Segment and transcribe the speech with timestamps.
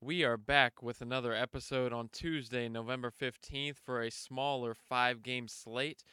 [0.00, 5.48] We are back with another episode on Tuesday, November 15th, for a smaller five game
[5.48, 6.04] slate.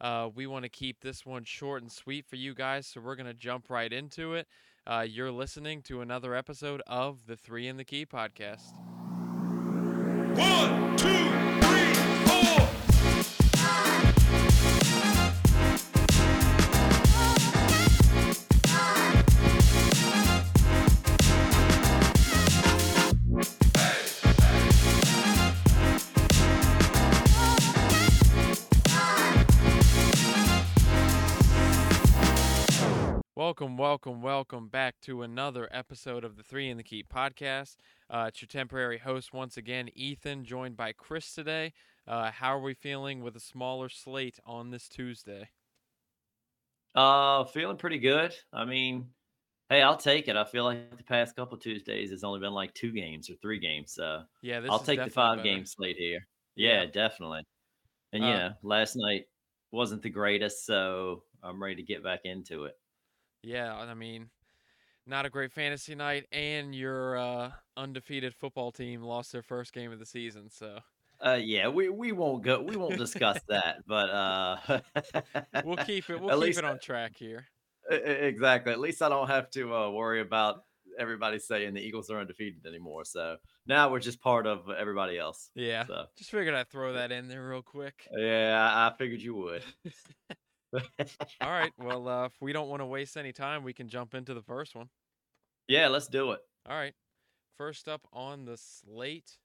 [0.00, 3.16] Uh, we want to keep this one short and sweet for you guys, so we're
[3.16, 4.48] going to jump right into it.
[4.86, 8.72] Uh, you're listening to another episode of the Three in the Key podcast.
[10.38, 11.23] One, two,
[33.44, 37.76] Welcome, welcome, welcome back to another episode of the Three in the Key podcast.
[38.08, 41.74] Uh, it's your temporary host once again, Ethan, joined by Chris today.
[42.08, 45.50] Uh, how are we feeling with a smaller slate on this Tuesday?
[46.94, 48.34] Uh, feeling pretty good.
[48.50, 49.08] I mean,
[49.68, 50.36] hey, I'll take it.
[50.36, 53.58] I feel like the past couple Tuesdays has only been like two games or three
[53.58, 53.92] games.
[53.92, 55.50] So Yeah, I'll take the five better.
[55.50, 56.26] game slate here.
[56.56, 56.86] Yeah, Yeah.
[56.86, 57.42] definitely.
[58.14, 59.26] And Uh, yeah, last night
[59.70, 62.74] wasn't the greatest, so I'm ready to get back into it.
[63.44, 64.30] Yeah, I mean,
[65.06, 69.92] not a great fantasy night, and your uh, undefeated football team lost their first game
[69.92, 70.48] of the season.
[70.50, 70.78] So
[71.24, 72.62] Uh, yeah, we, we won't go.
[72.62, 74.80] We won't discuss that, but uh,
[75.64, 76.20] we'll keep it.
[76.20, 77.46] We'll keep least it on track here.
[77.90, 78.72] Exactly.
[78.72, 80.62] At least I don't have to uh, worry about
[80.98, 83.04] everybody saying the Eagles are undefeated anymore.
[83.04, 85.50] So now we're just part of everybody else.
[85.54, 88.08] Yeah, So just figured I'd throw that in there real quick.
[88.16, 89.62] yeah, I figured you would.
[91.40, 91.72] All right.
[91.78, 94.42] Well, uh, if we don't want to waste any time, we can jump into the
[94.42, 94.88] first one.
[95.68, 96.40] yeah, let's do it.
[96.68, 96.94] All right.
[97.56, 99.38] First up on the slate,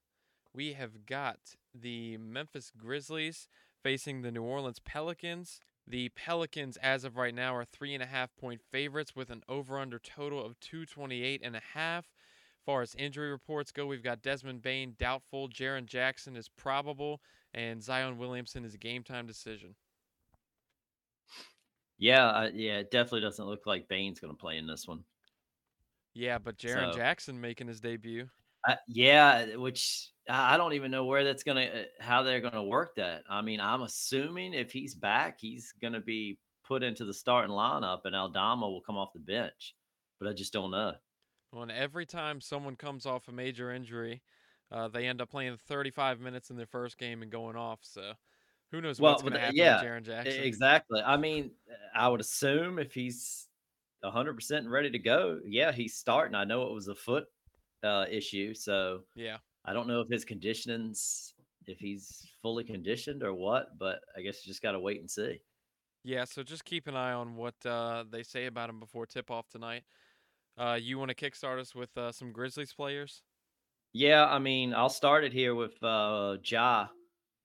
[0.54, 1.40] we have got
[1.74, 3.48] the Memphis Grizzlies
[3.84, 5.60] facing the New Orleans Pelicans.
[5.88, 9.44] The Pelicans, as of right now, are three and a half point favorites with an
[9.48, 12.08] over under total of 228 and a half.
[12.66, 17.22] Far as injury reports go, we've got Desmond Bane doubtful, Jaren Jackson is probable,
[17.54, 19.76] and Zion Williamson is a game time decision.
[22.00, 25.04] Yeah, uh, yeah, it definitely doesn't look like Bane's going to play in this one.
[26.14, 28.30] Yeah, but Jaren So- Jackson making his debut.
[28.68, 32.94] Uh, yeah, which I don't even know where that's gonna, uh, how they're gonna work
[32.96, 33.24] that.
[33.30, 38.02] I mean, I'm assuming if he's back, he's gonna be put into the starting lineup,
[38.04, 39.76] and Aldama will come off the bench.
[40.20, 40.94] But I just don't know.
[41.54, 44.22] Well, and every time someone comes off a major injury,
[44.72, 47.80] uh, they end up playing 35 minutes in their first game and going off.
[47.84, 48.12] So
[48.72, 50.44] who knows Well, what's going to happen yeah, with Jaren Jackson?
[50.44, 51.02] Exactly.
[51.02, 51.52] I mean,
[51.96, 53.48] I would assume if he's
[54.04, 56.36] 100% ready to go, yeah, he's starting.
[56.36, 57.26] I know it was a foot
[57.84, 59.38] uh, issue, so Yeah.
[59.66, 61.34] I don't know if his conditioning's
[61.68, 65.12] if he's fully conditioned or what, but I guess you just got to wait and
[65.12, 65.40] see.
[66.04, 66.24] Yeah.
[66.26, 69.48] So just keep an eye on what uh, they say about him before tip off
[69.50, 69.84] tonight.
[70.58, 73.22] Uh, you want to kickstart us with uh, some Grizzlies players?
[73.94, 76.88] Yeah, I mean, I'll start it here with uh Ja.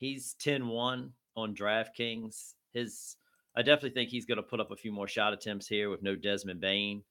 [0.04, 2.52] He's 10-1 on DraftKings.
[2.74, 3.16] His
[3.56, 6.02] I definitely think he's going to put up a few more shot attempts here with
[6.02, 7.02] no Desmond Bane.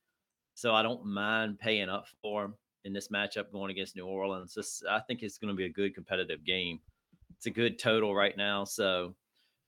[0.53, 2.53] So I don't mind paying up for him
[2.83, 4.53] in this matchup going against New Orleans.
[4.53, 6.81] This I think it's going to be a good competitive game.
[7.35, 9.15] It's a good total right now, so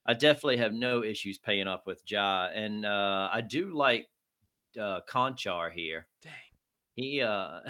[0.06, 2.46] I definitely have no issues paying up with Ja.
[2.54, 4.06] And uh I do like
[4.80, 6.06] uh Konchar here.
[6.22, 6.32] Dang.
[7.02, 7.60] He uh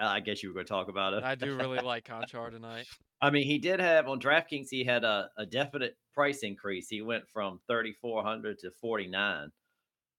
[0.00, 1.22] I guess you were going to talk about it.
[1.22, 2.86] I do really like Konchar tonight.
[3.20, 4.66] I mean, he did have on DraftKings.
[4.68, 6.88] He had a, a definite price increase.
[6.88, 9.52] He went from thirty four hundred to forty nine.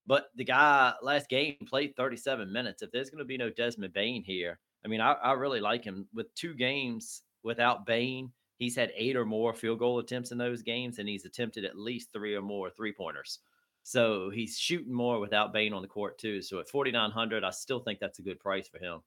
[0.07, 2.81] But the guy last game played thirty seven minutes.
[2.81, 5.83] If there's going to be no Desmond Bane here, I mean, I, I really like
[5.83, 6.07] him.
[6.13, 10.61] With two games without Bane, he's had eight or more field goal attempts in those
[10.61, 13.39] games, and he's attempted at least three or more three pointers.
[13.87, 16.41] So he's shooting more without Bane on the court too.
[16.41, 19.01] So at forty nine hundred, I still think that's a good price for him.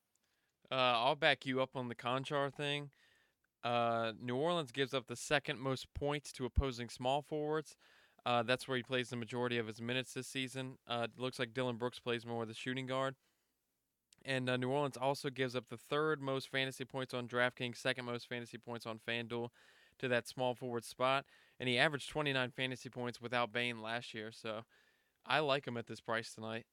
[0.71, 2.91] Uh, I'll back you up on the Konchar thing.
[3.65, 7.77] Uh, New Orleans gives up the second most points to opposing small forwards.
[8.25, 10.77] Uh, that's where he plays the majority of his minutes this season.
[10.87, 13.17] Uh, looks like Dillon Brooks plays more of the shooting guard.
[14.25, 18.05] And uh, New Orleans also gives up the third most fantasy points on DraftKings, second
[18.05, 19.49] most fantasy points on FanDuel
[19.99, 21.25] to that small forward spot.
[21.61, 24.33] And he averaged 29 fantasy points without Bane last year.
[24.33, 24.63] So
[25.27, 26.67] I like him at this price tonight.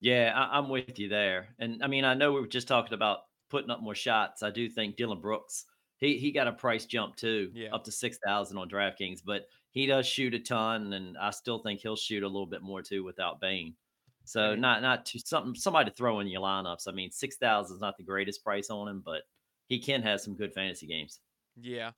[0.00, 1.54] Yeah, I, I'm with you there.
[1.58, 4.42] And I mean, I know we were just talking about putting up more shots.
[4.42, 5.64] I do think Dillon Brooks,
[5.98, 7.74] he he got a price jump too, Yeah.
[7.74, 11.58] up to six thousand on DraftKings, but he does shoot a ton, and I still
[11.58, 13.76] think he'll shoot a little bit more too without Bane.
[14.24, 16.88] So not not to something somebody to throw in your lineups.
[16.88, 19.22] I mean, six thousand is not the greatest price on him, but
[19.68, 21.20] he can have some good fantasy games.
[21.56, 21.92] Yeah.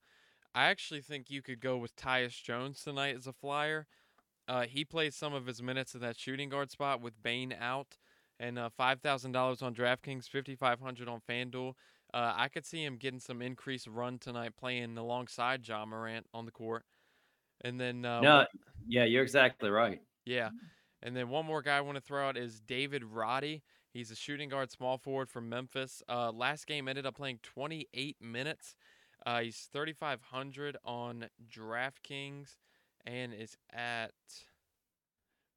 [0.57, 3.87] I actually think you could go with Tyus Jones tonight as a flyer.
[4.49, 7.99] Uh, he played some of his minutes in that shooting guard spot with Bane out,
[8.41, 11.75] and uh, five thousand dollars on DraftKings, fifty five hundred on FanDuel.
[12.15, 16.47] Uh, I could see him getting some increased run tonight, playing alongside John Morant on
[16.47, 16.85] the court.
[17.63, 18.47] And then uh, no,
[18.89, 20.01] yeah, you're exactly right.
[20.25, 20.49] yeah,
[21.03, 23.63] and then one more guy I want to throw out is David Roddy.
[23.93, 26.03] He's a shooting guard, small forward from Memphis.
[26.09, 28.75] Uh, last game ended up playing 28 minutes.
[29.27, 32.57] Uh, he's 3,500 on DraftKings
[33.05, 34.13] and is at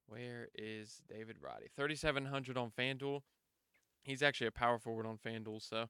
[0.08, 1.68] where is David Roddy?
[1.76, 3.22] 3,700 on FanDuel.
[4.02, 5.86] He's actually a power forward on FanDuel, so.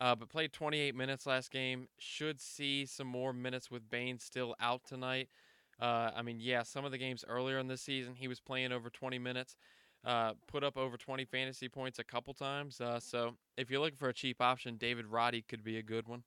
[0.00, 1.88] Uh, but played 28 minutes last game.
[1.98, 5.28] Should see some more minutes with Bane still out tonight.
[5.80, 8.72] Uh, I mean, yeah, some of the games earlier in the season, he was playing
[8.72, 9.56] over 20 minutes,
[10.04, 12.80] uh, put up over 20 fantasy points a couple times.
[12.80, 16.06] Uh, so if you're looking for a cheap option, David Roddy could be a good
[16.06, 16.24] one.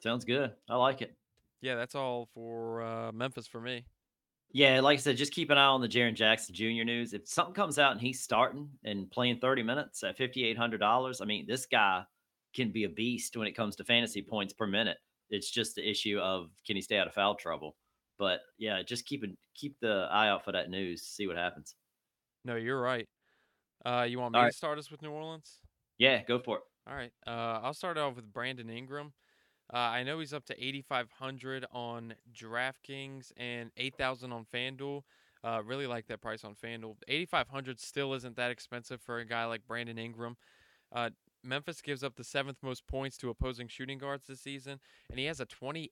[0.00, 0.52] Sounds good.
[0.68, 1.14] I like it.
[1.60, 3.84] Yeah, that's all for uh, Memphis for me.
[4.52, 6.84] Yeah, like I said, just keep an eye on the Jaren Jackson Jr.
[6.84, 7.12] news.
[7.12, 11.46] If something comes out and he's starting and playing 30 minutes at $5,800, I mean,
[11.46, 12.04] this guy
[12.52, 14.96] can be a beast when it comes to fantasy points per minute.
[15.28, 17.76] It's just the issue of can he stay out of foul trouble.
[18.18, 21.02] But yeah, just keep it, keep the eye out for that news.
[21.02, 21.76] See what happens.
[22.44, 23.08] No, you're right.
[23.84, 25.60] Uh, you want me All to start us with New Orleans?
[25.98, 26.62] Yeah, go for it.
[26.88, 27.12] All right.
[27.26, 29.12] Uh, I'll start off with Brandon Ingram.
[29.72, 35.02] Uh, I know he's up to 8,500 on DraftKings and 8,000 on FanDuel.
[35.42, 36.96] Uh, really like that price on FanDuel.
[37.06, 40.36] 8,500 still isn't that expensive for a guy like Brandon Ingram.
[40.92, 41.10] Uh,
[41.42, 45.24] Memphis gives up the seventh most points to opposing shooting guards this season, and he
[45.26, 45.90] has a 28%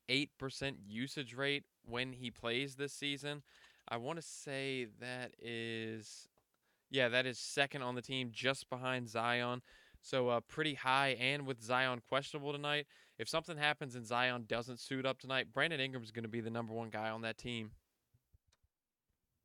[0.87, 3.43] usage rate when he plays this season.
[3.89, 6.29] I want to say that is,
[6.91, 9.63] yeah, that is second on the team, just behind Zion.
[10.03, 12.87] So uh, pretty high, and with Zion questionable tonight,
[13.19, 16.51] if something happens and Zion doesn't suit up tonight, Brandon Ingram's going to be the
[16.51, 17.73] number one guy on that team.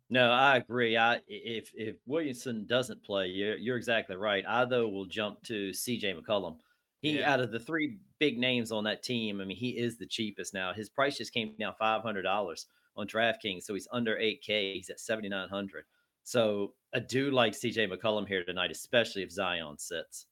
[0.10, 0.96] No, I agree.
[0.98, 4.44] I if if Williamson doesn't play, you're you're exactly right.
[4.48, 6.14] I though will jump to C.J.
[6.14, 6.58] McCollum.
[7.02, 7.34] He Yeah.
[7.34, 10.54] out of the three big names on that team, I mean, he is the cheapest
[10.54, 10.72] now.
[10.74, 14.74] His price just came down five hundred dollars on DraftKings, so he's under eight K.
[14.76, 15.86] He's at seventy nine hundred.
[16.26, 17.88] So I do like C.J.
[17.88, 20.28] McCollum here tonight, especially if Zion sits.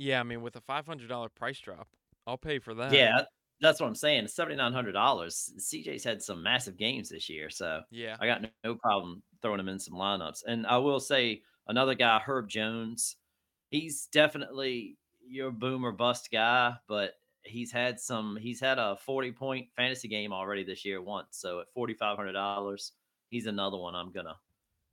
[0.00, 1.86] Yeah, I mean with a five hundred dollar price drop,
[2.26, 2.90] I'll pay for that.
[2.92, 3.24] Yeah,
[3.60, 4.28] that's what I'm saying.
[4.28, 5.52] Seventy nine hundred dollars.
[5.58, 9.60] CJ's had some massive games this year, so yeah, I got no, no problem throwing
[9.60, 10.42] him in some lineups.
[10.46, 13.16] And I will say another guy, Herb Jones,
[13.68, 19.32] he's definitely your boom or bust guy, but he's had some he's had a 40
[19.32, 21.36] point fantasy game already this year once.
[21.36, 22.92] So at forty five hundred dollars,
[23.28, 24.38] he's another one I'm gonna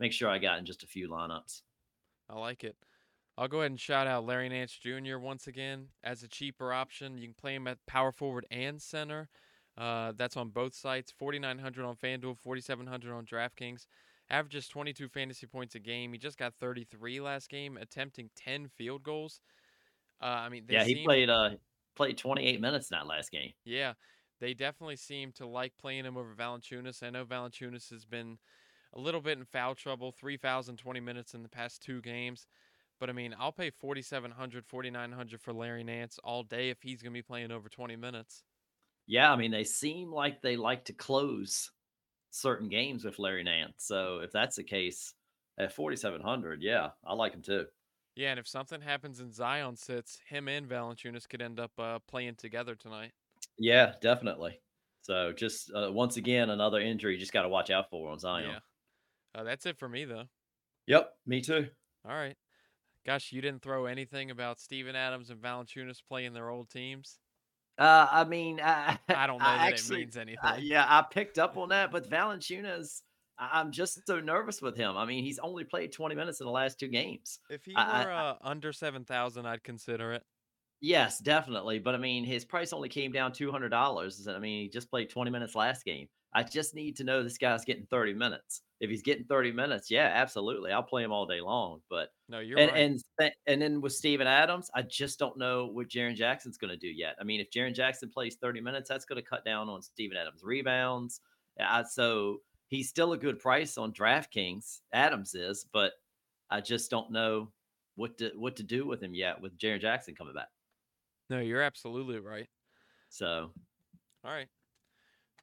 [0.02, 1.62] make sure I got in just a few lineups.
[2.30, 2.76] I like it.
[3.38, 5.20] I'll go ahead and shout out Larry Nance Jr.
[5.20, 7.18] once again as a cheaper option.
[7.18, 9.30] You can play him at power forward and center.
[9.78, 11.14] Uh, that's on both sites.
[11.20, 13.86] 4,900 on FanDuel, 4,700 on DraftKings.
[14.30, 16.12] Averages 22 fantasy points a game.
[16.14, 19.40] He just got 33 last game, attempting 10 field goals.
[20.20, 21.52] Uh, I mean, yeah, he seem- played uh
[21.96, 23.54] played 28 minutes in that last game.
[23.66, 23.94] Yeah,
[24.40, 27.04] they definitely seem to like playing him over Valanciunas.
[27.04, 28.40] I know Valanciunas has been
[28.94, 32.02] a little bit in foul trouble, three fouls in 20 minutes in the past two
[32.02, 32.48] games.
[33.00, 37.14] But I mean, I'll pay 4700 4900 for Larry Nance all day if he's going
[37.14, 38.44] to be playing over 20 minutes.
[39.06, 41.72] Yeah, I mean, they seem like they like to close
[42.32, 43.76] certain games with Larry Nance.
[43.78, 45.14] So if that's the case
[45.58, 47.66] at 4,700, yeah, I like him too.
[48.16, 52.00] Yeah, and if something happens and Zion sits, him and Valanciunas could end up uh,
[52.08, 53.12] playing together tonight.
[53.60, 54.60] Yeah, definitely.
[55.04, 58.20] So just uh, once again, another injury you just got to watch out for on
[58.20, 58.50] Zion.
[58.50, 59.40] Yeah.
[59.40, 60.26] Uh, that's it for me, though.
[60.88, 61.68] Yep, me too.
[62.06, 62.36] All right.
[63.08, 67.20] Gosh, you didn't throw anything about Steven Adams and Valanciunas playing their old teams?
[67.80, 70.40] Uh, I mean, I, I don't know I that actually- it means anything.
[70.44, 73.02] Uh, yeah, I picked up on that, but Valanciunas,
[73.40, 74.98] I'm just so nervous with him.
[74.98, 77.40] I mean, he's only played 20 minutes in the last two games.
[77.50, 80.24] If he I- I- were uh, under seven thousand, I'd consider it.
[80.82, 81.80] Yes, definitely.
[81.80, 84.28] But I mean, his price only came down two hundred dollars.
[84.28, 86.08] I mean, he just played twenty minutes last game.
[86.34, 88.62] I just need to know this guy's getting thirty minutes.
[88.80, 91.82] If he's getting thirty minutes, yeah, absolutely, I'll play him all day long.
[91.90, 92.82] But No, you're and right.
[93.20, 96.78] and and then with Steven Adams, I just don't know what Jaren Jackson's going to
[96.78, 97.16] do yet.
[97.20, 100.18] I mean, if Jaren Jackson plays thirty minutes, that's going to cut down on Steven
[100.18, 101.22] Adams' rebounds.
[101.60, 104.82] Uh, so he's still a good price on DraftKings.
[104.94, 105.94] Adams is, but
[106.52, 107.52] I just don't know
[107.96, 110.50] what to what to do with him yet with Jaren Jackson coming back.
[111.32, 112.48] no, you're absolutely right.
[113.10, 113.52] So
[114.24, 114.48] All right,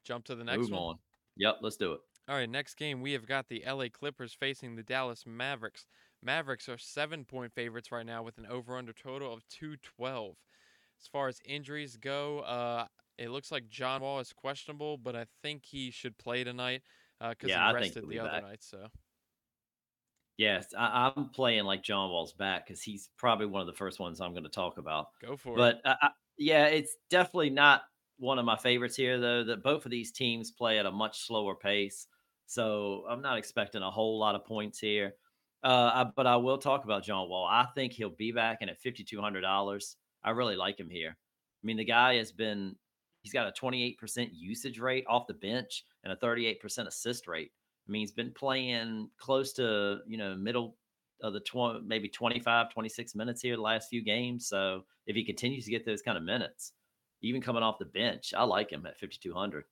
[0.05, 0.81] jump to the next move one.
[0.81, 0.99] on.
[1.37, 2.01] Yep, let's do it.
[2.27, 5.85] All right, next game we have got the LA Clippers facing the Dallas Mavericks.
[6.23, 10.35] Mavericks are seven point favorites right now with an over under total of 212.
[10.99, 15.25] As far as injuries go, uh, it looks like John Wall is questionable, but I
[15.43, 16.81] think he should play tonight
[17.19, 18.43] because Yeah, I he rested the other back.
[18.43, 18.63] night.
[18.63, 18.87] So
[20.37, 23.99] Yes, I, I'm playing like John Wall's back because he's probably one of the first
[23.99, 25.07] ones I'm going to talk about.
[25.21, 25.57] Go for it.
[25.57, 27.83] But I, yeah, it's definitely not
[28.17, 29.43] one of my favorites here, though.
[29.43, 32.07] That both of these teams play at a much slower pace,
[32.45, 35.15] so I'm not expecting a whole lot of points here.
[35.63, 37.47] Uh, I, but I will talk about John Wall.
[37.49, 40.89] I think he'll be back, and at fifty two hundred dollars, I really like him
[40.89, 41.09] here.
[41.09, 42.75] I mean, the guy has been
[43.21, 46.61] he's got a twenty eight percent usage rate off the bench and a thirty eight
[46.61, 47.51] percent assist rate.
[47.87, 50.77] I mean, he's been playing close to you know middle
[51.21, 54.47] of the 20, maybe 25, 26 minutes here the last few games.
[54.47, 56.73] So if he continues to get those kind of minutes,
[57.25, 59.65] even coming off the bench, I like him at 5,200.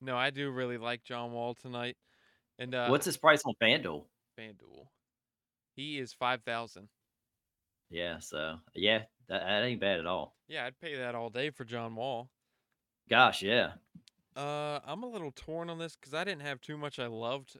[0.00, 1.96] no, I do really like John Wall tonight.
[2.58, 4.04] And uh, What's his price on FanDuel?
[4.38, 4.86] FanDuel?
[5.74, 6.88] He is five thousand.
[7.90, 10.36] Yeah, so yeah, that, that ain't bad at all.
[10.48, 12.28] Yeah, I'd pay that all day for John Wall.
[13.08, 13.72] Gosh, yeah.
[14.36, 17.56] Uh, I'm a little torn on this because I didn't have too much I loved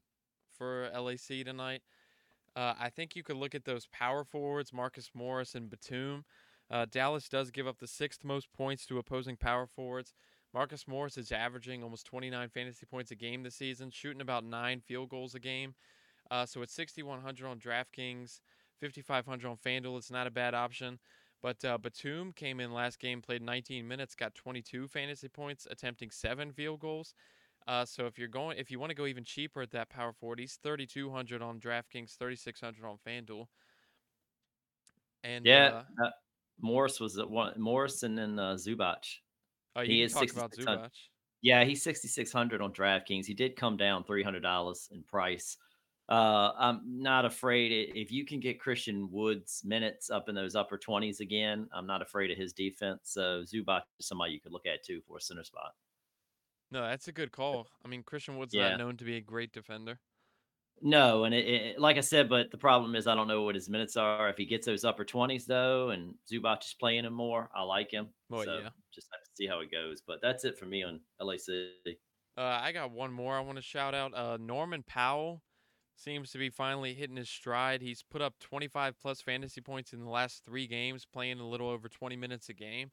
[0.56, 1.82] for LAC tonight.
[2.54, 6.24] Uh, I think you could look at those power forwards, Marcus Morris and Batum.
[6.72, 10.14] Uh, Dallas does give up the sixth most points to opposing power forwards.
[10.54, 14.80] Marcus Morris is averaging almost 29 fantasy points a game this season, shooting about nine
[14.80, 15.74] field goals a game.
[16.30, 18.40] Uh, so it's 6,100 on DraftKings,
[18.80, 19.98] 5,500 on FanDuel.
[19.98, 20.98] It's not a bad option.
[21.42, 26.10] But uh, Batum came in last game, played 19 minutes, got 22 fantasy points, attempting
[26.10, 27.14] seven field goals.
[27.66, 30.12] Uh, so if you're going, if you want to go even cheaper at that power
[30.12, 33.46] forward, he's 3,200 on DraftKings, 3,600 on FanDuel.
[35.24, 36.10] And Yeah, uh, uh,
[36.62, 37.52] Morris was at one.
[37.58, 39.04] Morris and then uh, Zubac.
[39.76, 40.84] oh, he you is can talk about 6,600.
[40.86, 40.90] Zubac.
[41.42, 43.26] Yeah, he's 6600 on DraftKings.
[43.26, 45.56] He did come down $300 in price.
[46.08, 50.78] Uh, I'm not afraid if you can get Christian Wood's minutes up in those upper
[50.78, 51.68] 20s again.
[51.74, 53.00] I'm not afraid of his defense.
[53.04, 55.72] So Zubac is somebody you could look at too for a center spot.
[56.70, 57.66] No, that's a good call.
[57.84, 58.70] I mean, Christian Wood's Yeah.
[58.70, 59.98] not known to be a great defender.
[60.80, 63.54] No, and it, it, like I said, but the problem is I don't know what
[63.54, 64.28] his minutes are.
[64.28, 67.90] If he gets those upper 20s though, and Zubac is playing him more, I like
[67.90, 68.08] him.
[68.28, 68.68] Well, so yeah.
[68.92, 70.02] just have to see how it goes.
[70.04, 71.96] But that's it for me on LAC.
[72.36, 74.14] Uh, I got one more I want to shout out.
[74.14, 75.42] Uh, Norman Powell
[75.94, 77.80] seems to be finally hitting his stride.
[77.82, 81.68] He's put up 25 plus fantasy points in the last three games, playing a little
[81.68, 82.90] over 20 minutes a game.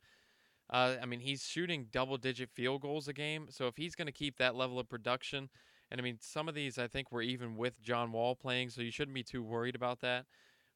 [0.70, 3.48] Uh, I mean, he's shooting double digit field goals a game.
[3.50, 5.50] So if he's going to keep that level of production,
[5.92, 8.82] and I mean, some of these I think were even with John Wall playing, so
[8.82, 10.26] you shouldn't be too worried about that.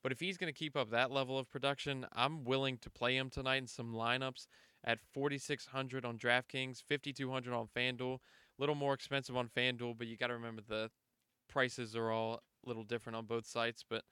[0.01, 3.15] But if he's going to keep up that level of production, I'm willing to play
[3.15, 4.47] him tonight in some lineups
[4.83, 8.15] at 4,600 on DraftKings, 5,200 on FanDuel.
[8.15, 8.19] A
[8.61, 10.91] little more expensive on FanDuel, but you got to remember the
[11.49, 13.83] prices are all a little different on both sites.
[13.87, 14.03] But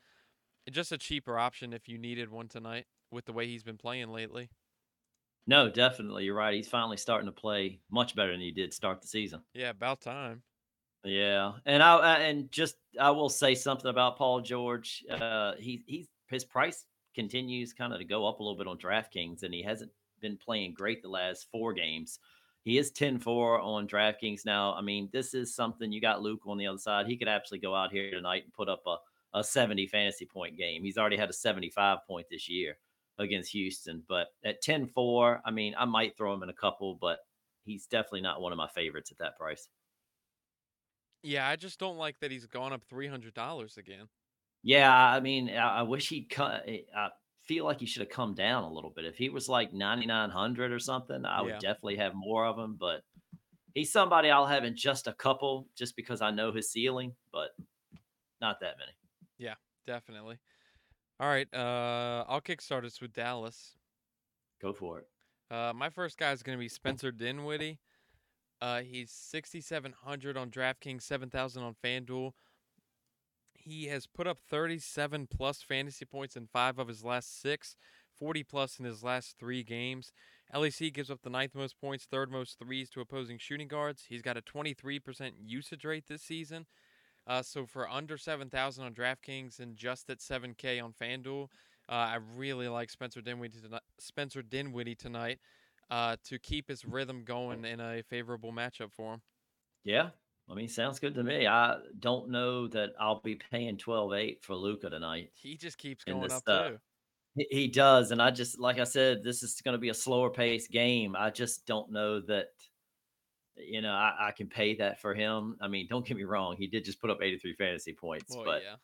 [0.70, 4.10] just a cheaper option if you needed one tonight with the way he's been playing
[4.10, 4.50] lately.
[5.46, 6.24] No, definitely.
[6.24, 6.53] You're right.
[6.53, 9.41] He's finally starting to play much better than he did start the season.
[9.53, 10.43] Yeah, about time.
[11.03, 15.03] Yeah, and I I- and just I will say something about Paul George.
[15.10, 18.77] Uh, he he's his price continues kind of to go up a little bit on
[18.77, 19.91] DraftKings, and he hasn't
[20.22, 22.20] been playing great the last four games.
[22.63, 24.74] He is 10-4 on DraftKings now.
[24.75, 27.08] I mean, this is something you got Luke on the other side.
[27.08, 28.98] He could actually go out here tonight and put up a,
[29.39, 30.84] a 70 fantasy point game.
[30.84, 32.77] He's already had a 75 point this year
[33.17, 34.03] against Houston.
[34.08, 37.17] But at 10-4, I mean, I might throw him in a couple, but
[37.65, 39.67] he's definitely not one of my favorites at that price.
[41.23, 44.07] Yeah, I just don't like that he's gone up $300 again.
[44.63, 46.67] Yeah, I mean, I, wish he'd cut.
[46.95, 47.09] I
[47.43, 49.05] feel like he should have come down a little bit.
[49.05, 51.59] If he was like 9,900 or something, I would Yeah.
[51.59, 52.75] definitely have more of him.
[52.79, 53.03] But
[53.73, 57.51] he's somebody I'll have in just a couple just because I know his ceiling, but
[58.39, 58.91] not that many.
[59.37, 59.55] Yeah,
[59.87, 60.37] definitely.
[61.19, 63.77] All right, uh, I'll kickstart us with Dallas.
[64.59, 65.07] Go for it.
[65.51, 67.79] Uh, my first guy is going to be Spencer Dinwiddie.
[68.62, 72.32] Uh, he's 6,700 on DraftKings, 7,000 on FanDuel.
[73.53, 77.75] He has put up 37 plus fantasy points in five of his last six,
[78.18, 80.12] 40 plus in his last three games.
[80.53, 84.06] LAC gives up the ninth most points, third most threes to opposing shooting guards.
[84.10, 86.65] He's got a 23% usage rate this season.
[87.25, 91.48] Uh, so for under 7,000 on DraftKings and just at 7K on FanDuel,
[91.89, 93.82] uh, I really like Spencer Dinwiddie tonight.
[94.00, 95.39] Spencer Dinwiddie tonight
[95.91, 99.21] uh, to keep his rhythm going in a favorable matchup for him.
[99.83, 100.10] Yeah.
[100.50, 101.48] I mean, sounds good to me.
[101.48, 105.31] I don't know that I'll be paying 12 8 for Luka tonight.
[105.33, 106.77] He just keeps going this, up uh, too.
[107.36, 108.12] He, he does.
[108.12, 111.15] And I just, like I said, this is going to be a slower paced game.
[111.17, 112.48] I just don't know that,
[113.55, 115.57] you know, I, I can pay that for him.
[115.62, 116.55] I mean, don't get me wrong.
[116.57, 118.75] He did just put up 83 fantasy points, Well, but yeah.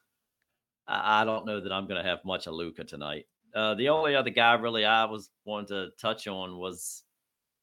[0.87, 3.25] I, I don't know that I'm going to have much of Luka tonight.
[3.57, 7.03] Uh, the only other guy really I was wanting to touch on was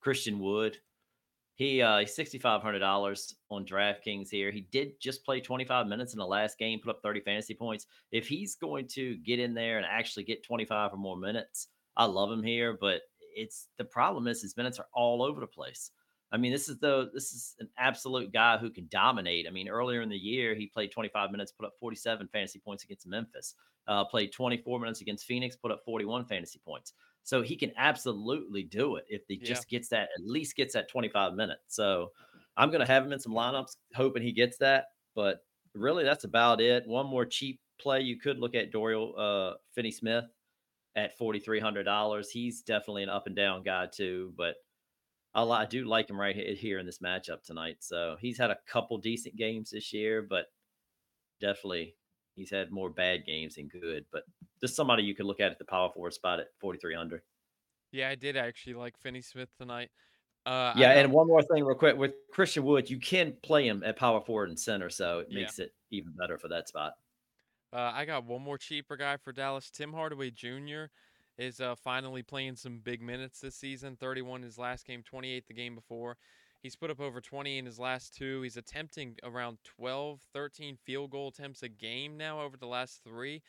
[0.01, 0.77] Christian Wood.
[1.55, 4.51] He uh he's sixty five hundred dollars on DraftKings here.
[4.51, 7.55] He did just play twenty five minutes in the last game, put up thirty fantasy
[7.55, 7.87] points.
[8.11, 11.69] If he's going to get in there and actually get twenty five or more minutes,
[11.97, 12.77] I love him here.
[12.81, 13.03] But
[13.37, 15.93] it's the problem is his minutes are all over the place.
[16.35, 19.47] I mean, this is the this is an absolute guy who can dominate.
[19.47, 22.83] I mean, earlier in the year, he played 25 minutes, put up 47 fantasy points
[22.83, 23.55] against Memphis.
[23.87, 26.95] Uh, played 24 minutes against Phoenix, put up 41 fantasy points.
[27.23, 29.47] So he can absolutely do it if he Yeah.
[29.47, 31.63] just gets that at least gets that 25 minutes.
[31.77, 32.13] So
[32.57, 34.87] I'm gonna have him in some lineups, hoping he gets that.
[35.15, 36.85] But really, that's about it.
[36.85, 40.25] One more cheap play you could look at Dorian uh, Finney Smith
[40.97, 42.29] at forty three hundred dollars.
[42.31, 44.57] He's definitely an up and down guy too, but
[45.35, 47.79] I, I do like him right here in this matchup tonight.
[47.81, 50.47] So he's had a couple decent games this year, but
[51.41, 51.97] definitely
[52.37, 54.07] he's had more bad games than good.
[54.13, 54.25] But
[54.61, 57.23] just somebody you could look at at the power forward spot at forty three hundred.
[57.93, 59.91] Yeah, I did actually like Finney Smith tonight.
[60.47, 63.83] Uh, Yeah, and one more thing, real quick, with Christian Wood, you can play him
[63.85, 65.41] at power forward and center, so it Yeah.
[65.41, 66.95] makes it even better for that spot.
[67.73, 69.71] Uh, I got one more cheaper guy for Dallas.
[69.71, 70.91] Tim Hardaway Jr.
[71.39, 73.97] is uh, finally playing some big minutes this season.
[73.97, 76.17] 31 in his last game, 28 the game before.
[76.63, 78.41] He's put up over 20 in his last two.
[78.43, 83.43] He's attempting around 12, 13 field goal attempts a game now over the last three.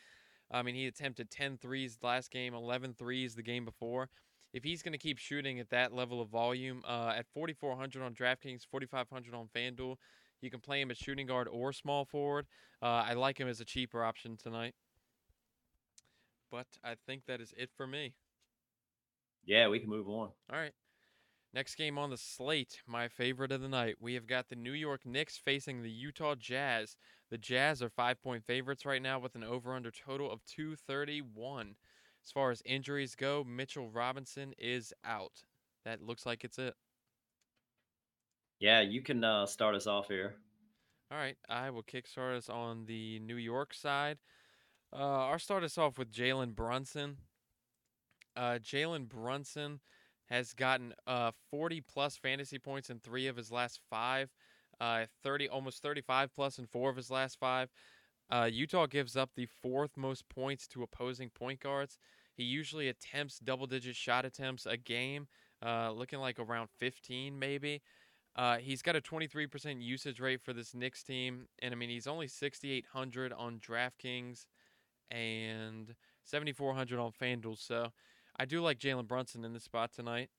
[0.52, 4.10] I mean, he attempted 10 threes last game, 11 threes the game before.
[4.54, 8.14] If he's going to keep shooting at that level of volume, uh, at 4,400 on
[8.14, 9.96] DraftKings, 4,500 on FanDuel,
[10.42, 12.46] you can play him at shooting guard or small forward.
[12.82, 14.76] Uh, I like him as a cheaper option tonight.
[16.56, 18.14] But I think that is it for me.
[19.44, 20.30] Yeah, we can move on.
[20.50, 20.72] All right.
[21.54, 23.98] Next game on the slate, my favorite of the night.
[24.00, 26.96] We have got the New York Knicks facing the Utah Jazz.
[27.30, 31.76] The Jazz are five point favorites right now with an over under total of 231.
[32.24, 35.44] As far as injuries go, Mitchell Robinson is out.
[35.84, 36.76] That looks like it's it.
[38.62, 40.36] Yeah, you can uh, start us off here.
[41.12, 44.20] All right, I will kickstart us on the New York side.
[44.98, 47.18] Uh, I'll start us off with Jalen Brunson.
[48.36, 49.82] Uh, Jalen Brunson
[50.30, 54.30] has gotten uh 40 plus fantasy points in three of his last five,
[54.80, 57.70] uh 30 almost 35 plus in four of his last five.
[58.32, 62.00] Uh, Utah gives up the fourth most points to opposing point guards.
[62.34, 65.28] He usually attempts double digit shot attempts a game,
[65.64, 67.82] uh, looking like around 15 maybe.
[68.36, 72.08] Uh, he's got a 23% usage rate for this Knicks team, and I mean he's
[72.08, 74.46] only 6,800 on DraftKings
[75.12, 77.58] and 7,400 on FanDuel.
[77.58, 77.90] So
[78.38, 80.30] I do like Jalen Brunson in this spot tonight,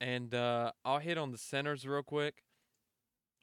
[0.00, 2.42] and uh, I'll hit on the centers real quick.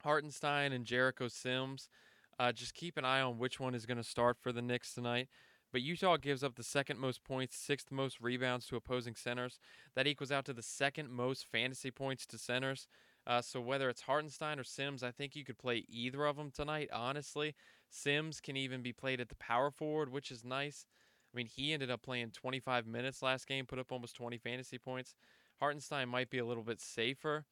[0.03, 1.89] Hartenstein and Jericho Sims.
[2.37, 4.93] Uh, just keep an eye on which one is going to start for the Knicks
[4.93, 5.29] tonight.
[5.71, 9.59] But Utah gives up the second most points, sixth most rebounds to opposing centers.
[9.95, 12.87] That equals out to the second most fantasy points to centers.
[13.27, 16.51] Uh, so whether it's Hartenstein or Sims, I think you could play either of them
[16.51, 16.89] tonight.
[16.93, 17.55] Honestly,
[17.89, 20.85] Sims can even be played at the power forward, which is nice.
[21.33, 24.77] I mean, he ended up playing 25 minutes last game, put up almost 20 fantasy
[24.77, 25.15] points.
[25.59, 27.45] Hartenstein might be a little bit safer,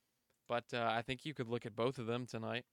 [0.48, 2.66] but uh, I think you could look at both of them tonight.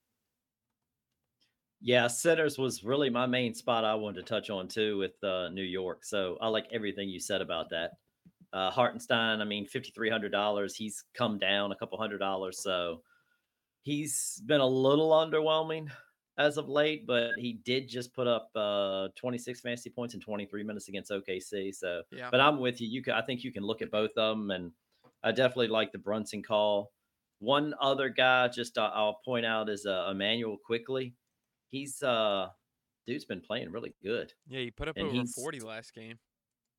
[1.81, 5.49] Yeah, centers was really my main spot I wanted to touch on too with uh,
[5.49, 6.05] New York.
[6.05, 7.93] So I like everything you said about that.
[8.53, 10.75] Uh, Hartenstein, I mean, fifty three hundred dollars.
[10.75, 13.03] He's come down a couple hundred dollars, so
[13.83, 15.89] he's been a little underwhelming
[16.39, 17.07] as of late.
[17.07, 20.89] But he did just put up uh, twenty six fantasy points in twenty three minutes
[20.89, 21.75] against OKC.
[21.75, 22.29] So, Yeah.
[22.31, 22.89] but I'm with you.
[22.89, 24.73] You can, I think you can look at both of them, and
[25.23, 26.93] I definitely like the Brunson call.
[27.39, 31.15] One other guy, just uh, I'll point out is uh, Immanuel Quickley.
[31.71, 32.49] He's uh,
[33.07, 34.33] dude's been playing really good.
[34.49, 36.19] Yeah, he put up And over 40 last game.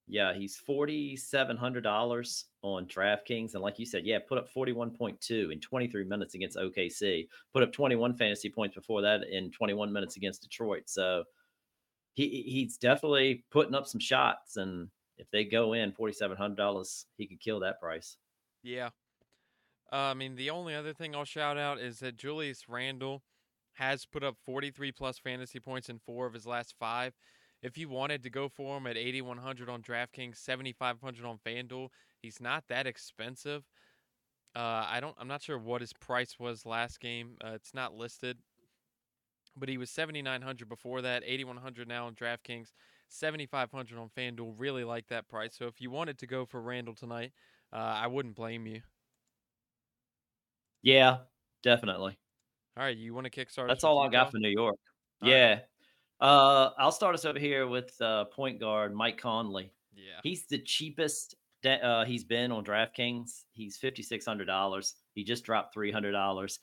[0.07, 4.49] Yeah, he's forty seven hundred dollars on DraftKings, and like you said, yeah, put up
[4.49, 7.27] forty one point two in twenty three minutes against OKC.
[7.53, 10.83] Put up twenty one fantasy points before that in twenty one minutes against Detroit.
[10.87, 11.23] So
[12.13, 16.57] he he's definitely putting up some shots, and if they go in forty seven hundred
[16.57, 18.17] dollars, he could kill that price.
[18.63, 18.89] Yeah.
[19.93, 23.23] Uh, I mean, the only other thing I'll shout out is that Julius Randle
[23.73, 27.13] has put up 43 plus fantasy points in four of his last five.
[27.61, 31.89] If you wanted to go for him at 8,100 on DraftKings, 7,500 on FanDuel,
[32.21, 33.63] he's not that expensive.
[34.55, 35.15] Uh, I don't.
[35.19, 37.37] I'm not sure what his price was last game.
[37.43, 38.37] Uh, it's not listed,
[39.55, 41.23] but he was 7,900 before that.
[41.25, 42.73] 8,100 now on DraftKings,
[43.07, 44.55] 7,500 on FanDuel.
[44.57, 45.55] Really like that price.
[45.55, 47.31] So if you wanted to go for Randle tonight,
[47.71, 48.81] uh, I wouldn't blame you.
[50.81, 51.19] Yeah,
[51.63, 52.17] definitely.
[52.75, 53.67] All right, you want to kickstart?
[53.67, 54.77] That's all I got for New York.
[55.21, 55.61] All right.
[56.21, 59.71] Uh, I'll start us over here with uh, point guard Mike Conley.
[59.95, 63.43] Yeah, He's the cheapest that uh, he's been on DraftKings.
[63.51, 64.95] He's fifty six hundred dollars.
[65.13, 66.59] He just dropped three hundred dollars.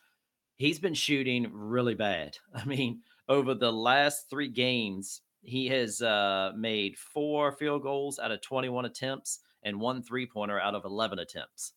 [0.57, 2.37] he's been shooting really bad.
[2.55, 8.33] I mean, over the last three games, he has uh, made four field goals out
[8.33, 11.73] of 21 attempts and one three pointer out of 11 attempts.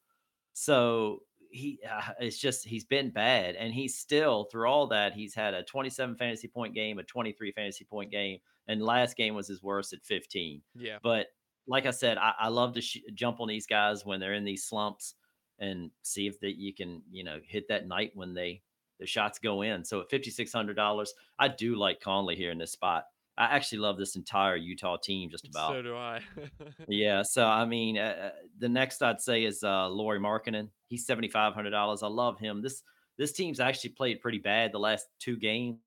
[0.53, 3.55] So he, uh, it's just, he's been bad.
[3.55, 7.51] And he's still, through all that, he's had a 27 fantasy point game, a 23
[7.51, 8.39] fantasy point game.
[8.67, 10.61] And last game was his worst at 15.
[10.75, 10.97] Yeah.
[11.03, 11.27] But
[11.67, 14.43] like I said, I, I love to sh- jump on these guys when they're in
[14.43, 15.15] these slumps
[15.59, 18.61] and see if that you can, you know, hit that night when they
[18.99, 19.83] the shots go in.
[19.83, 23.05] So at fifty six hundred dollars, I do like Conley here in this spot.
[23.41, 25.71] I actually love this entire Utah team just about.
[25.71, 26.21] So do I.
[26.88, 27.23] yeah.
[27.23, 30.69] So I mean, uh, the next I'd say is uh, Lauri Markkanen.
[30.88, 32.04] He's seventy five hundred dollars.
[32.04, 32.62] I love him.
[32.62, 32.84] This
[33.17, 35.80] this team's actually played pretty bad the last two games,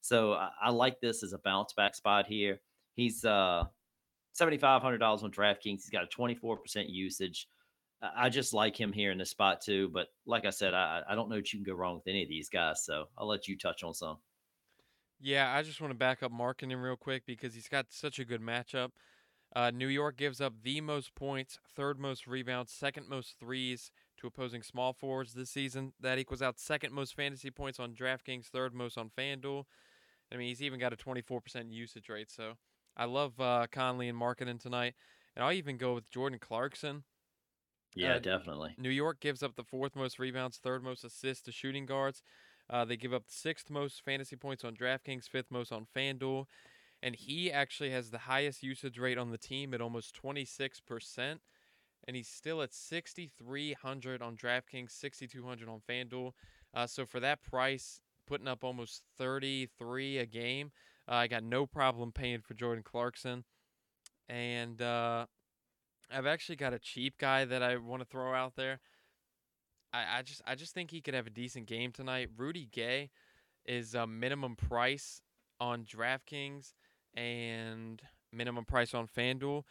[0.00, 2.60] so I, I like this as a bounce back spot here.
[2.94, 3.64] He's uh
[4.32, 5.82] seventy five hundred dollars on DraftKings.
[5.82, 7.48] He's got a twenty four percent usage.
[8.16, 9.88] I just like him here in this spot too.
[9.92, 12.22] But like I said, I, I don't know that you can go wrong with any
[12.22, 12.84] of these guys.
[12.84, 14.18] So I'll let you touch on some.
[15.22, 18.24] Yeah, I just want to back up Markkanen real quick because he's got such a
[18.24, 18.90] good matchup.
[19.54, 24.26] Uh, New York gives up the most points, third most rebounds, second most threes to
[24.26, 25.94] opposing small forwards this season.
[26.00, 29.64] That equals out second most fantasy points on DraftKings, third most on FanDuel.
[30.32, 32.30] I mean, he's even got a 24% usage rate.
[32.30, 32.54] So
[32.96, 34.94] I love uh, Conley and Markkanen tonight.
[35.36, 37.04] And I'll even go with Jordan Clarkson.
[37.94, 38.78] Yeah, Uh, definitely.
[38.78, 42.22] New York gives up the fourth most rebounds, third most assists to shooting guards.
[42.70, 46.46] Uh, they give up sixth most fantasy points on DraftKings, fifth most on FanDuel.
[47.02, 51.38] And he actually has the highest usage rate on the team at almost 26%.
[52.06, 56.32] And he's still at 6,300 on DraftKings, 6,200 on FanDuel.
[56.74, 60.72] Uh, so for that price, putting up almost 33 a game,
[61.08, 63.44] uh, I got no problem paying for Jordan Clarkson.
[64.28, 65.26] And uh,
[66.10, 68.80] I've actually got a cheap guy that I want to throw out there.
[69.92, 72.30] I, I just I just think he could have a decent game tonight.
[72.36, 73.10] Rudy Gay
[73.66, 75.20] is a minimum price
[75.60, 76.72] on DraftKings
[77.14, 78.02] and
[78.32, 79.64] minimum price on FanDuel.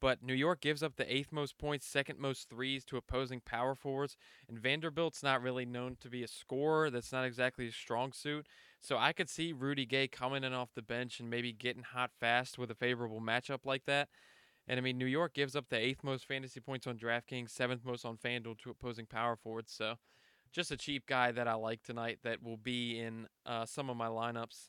[0.00, 3.74] But New York gives up the eighth most points, second most threes to opposing power
[3.74, 4.16] forwards,
[4.48, 6.88] and Vanderbilt's not really known to be a scorer.
[6.88, 8.46] That's not exactly a strong suit.
[8.80, 12.12] So I could see Rudy Gay coming in off the bench and maybe getting hot
[12.18, 14.08] fast with a favorable matchup like that.
[14.70, 17.84] And I mean, New York gives up the eighth most fantasy points on DraftKings, seventh
[17.84, 19.72] most on FanDuel to opposing power forwards.
[19.72, 19.94] So
[20.52, 23.96] just a cheap guy that I like tonight that will be in uh, some of
[23.96, 24.68] my lineups.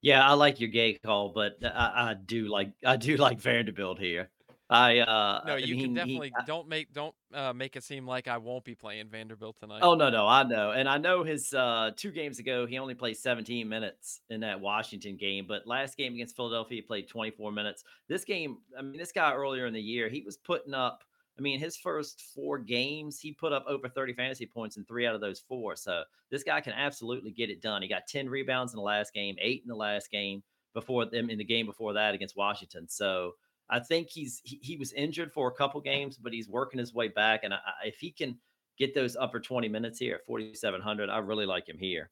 [0.00, 3.98] Yeah, I like your gay call, but I, I do like I do like Vanderbilt
[3.98, 4.30] here.
[4.70, 7.84] I uh No, I you mean, can he- definitely don't make don't uh, make it
[7.84, 9.80] seem like I won't be playing Vanderbilt tonight.
[9.82, 12.94] Oh no, no, I know, and I know his uh, two games ago he only
[12.94, 17.52] played 17 minutes in that Washington game, but last game against Philadelphia he played 24
[17.52, 17.84] minutes.
[18.08, 21.04] This game, I mean, this guy earlier in the year he was putting up.
[21.36, 25.06] I mean, his first four games he put up over 30 fantasy points in three
[25.06, 25.74] out of those four.
[25.76, 27.82] So this guy can absolutely get it done.
[27.82, 31.28] He got 10 rebounds in the last game, eight in the last game before them
[31.30, 32.88] in the game before that against Washington.
[32.88, 33.32] So
[33.70, 36.94] I think he's he, he was injured for a couple games, but he's working his
[36.94, 37.44] way back.
[37.44, 38.38] And I, if he can
[38.78, 42.10] get those upper 20 minutes here at 4,700, I really like him here.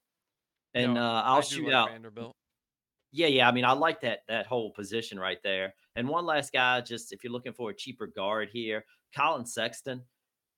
[0.74, 1.90] And No, uh, I'll shoot like out.
[1.90, 2.34] Vanderbilt.
[3.12, 3.48] Yeah, yeah.
[3.48, 5.74] I mean, I like that that whole position right there.
[5.96, 8.84] And one last guy, just if you're looking for a cheaper guard here,
[9.14, 10.02] Collin Sexton.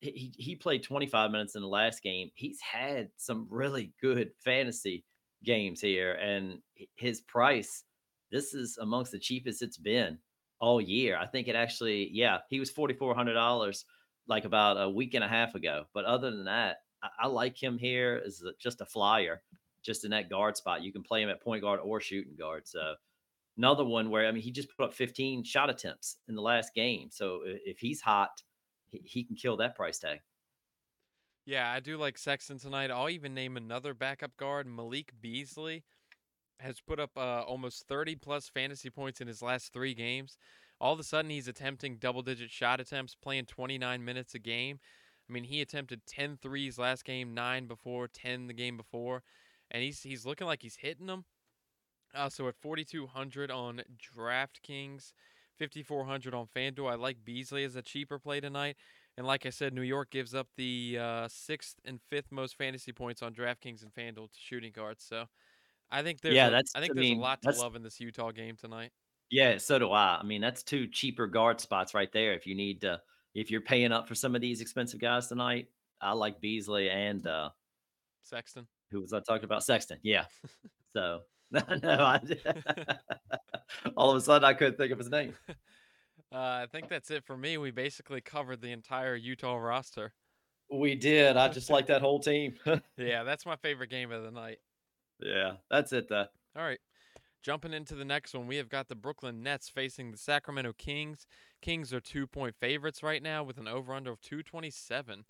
[0.00, 2.30] He, he he played 25 minutes in the last game.
[2.35, 5.04] He's had some really good fantasy
[5.44, 6.59] games here, and
[6.94, 7.85] his price.
[8.30, 10.18] This is amongst the cheapest it's been
[10.60, 11.16] all year.
[11.16, 13.84] I think it actually, yeah, he was forty four hundred dollars
[14.26, 15.84] like about a week and a half ago.
[15.92, 19.42] But other than that, I, I like him here as a, just a flyer,
[19.82, 20.82] just in that guard spot.
[20.82, 22.66] You can play him at point guard or shooting guard.
[22.66, 22.94] So
[23.56, 26.74] another one where I mean he just put up fifteen shot attempts in the last
[26.74, 27.08] game.
[27.10, 28.42] So if he's hot,
[28.86, 30.20] he, he can kill that price tag.
[31.46, 32.90] Yeah, I do like Sexton tonight.
[32.90, 35.84] I'll even name another backup guard, Malik Beasley.
[36.60, 40.36] Has put up uh, almost 30 plus fantasy points in his last three games.
[40.80, 44.78] All of a sudden, he's attempting double digit shot attempts, playing 29 minutes a game.
[45.28, 49.22] I mean, he attempted 10 threes last game, nine before, 10 the game before,
[49.70, 51.24] and he's he's looking like he's hitting them.
[52.14, 55.12] Uh, so at 4,200 on DraftKings,
[55.58, 58.76] 5,400 on FanDuel, I like Beasley as a cheaper play tonight.
[59.16, 62.92] And like I said, New York gives up the uh, sixth and fifth most fantasy
[62.92, 65.04] points on DraftKings and FanDuel to shooting guards.
[65.04, 65.26] So
[65.90, 67.76] I think there's Yeah, a, that's- I think I there's mean, a lot to love
[67.76, 68.90] in this Utah game tonight.
[69.30, 70.18] Yeah, so do I.
[70.18, 72.34] I mean, that's two cheaper guard spots right there.
[72.34, 73.00] If you need to,
[73.34, 75.68] if you're paying up for some of these expensive guys tonight,
[76.00, 77.50] I like Beasley and uh
[78.22, 78.66] Sexton.
[78.90, 79.64] who was I talking about?
[79.64, 79.98] Sexton.
[80.02, 80.26] Yeah.
[80.96, 82.20] So no, I,
[83.96, 85.34] all of a sudden I couldn't think of his name.
[85.48, 85.54] Uh,
[86.32, 87.58] I think that's it for me.
[87.58, 90.12] We basically covered the entire Utah roster.
[90.70, 91.36] We did.
[91.36, 92.54] I just like that whole team.
[92.96, 94.58] Yeah, that's my favorite game of the night.
[95.24, 96.08] Yeah, that's it.
[96.08, 96.26] Though.
[96.56, 96.78] All right.
[97.42, 101.26] Jumping into the next one, we have got the Brooklyn Nets facing the Sacramento Kings.
[101.60, 105.24] Kings are two point favorites right now with an over under of 227.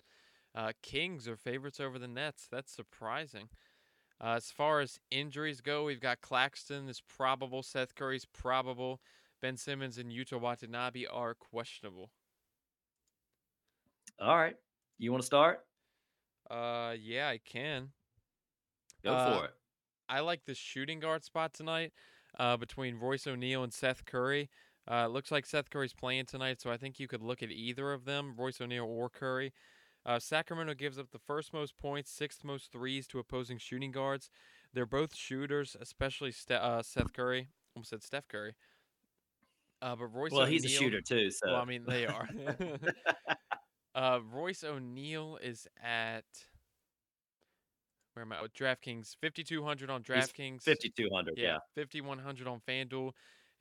[0.53, 2.47] Uh, Kings are favorites over the Nets.
[2.49, 3.49] That's surprising.
[4.23, 9.01] Uh, as far as injuries go, we've got Claxton is probable, Seth Curry's probable,
[9.41, 12.11] Ben Simmons and Yuta Watanabe are questionable.
[14.21, 14.55] All right.
[14.97, 15.65] You want to start?
[16.49, 17.89] Uh, yeah, I can.
[19.03, 19.51] Go Uh, for it.
[20.09, 21.93] I like the shooting guard spot tonight
[22.39, 24.49] uh, between Royce O'Neale and Seth Curry.
[24.87, 27.51] Uh, it looks like Seth Curry's playing tonight, so I think you could look at
[27.51, 29.51] either of them, Royce O'Neale or Curry.
[30.05, 34.29] Uh, Sacramento gives up the first most points, sixth most threes to opposing shooting guards.
[34.73, 37.47] They're both shooters, especially Ste- uh, Seth Curry.
[37.75, 38.55] Almost said Steph Curry.
[39.81, 41.31] Uh, but Royce Well, he's a shooter too.
[41.31, 42.29] So Well, I mean, they are.
[43.95, 46.25] uh, Royce O'Neale is at
[48.15, 48.37] where am I?
[48.41, 50.63] Oh, DraftKings, fifty two hundred on DraftKings.
[50.63, 51.37] 5200.
[51.37, 51.57] Yeah.
[51.75, 53.11] fifty one hundred on FanDuel,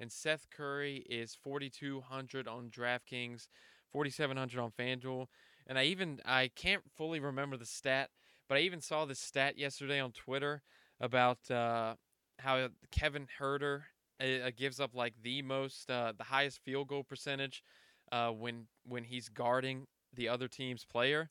[0.00, 3.48] and Seth Curry is forty two hundred on DraftKings,
[3.92, 5.26] forty seven hundred on FanDuel,
[5.66, 8.10] and I even I can't fully remember the stat,
[8.48, 10.62] but I even saw this stat yesterday on Twitter
[11.00, 11.94] about uh,
[12.38, 13.82] how Kevin Huerter
[14.20, 17.64] uh, gives up like the most uh, the highest field goal percentage
[18.12, 21.30] uh, when when he's guarding the other team's player.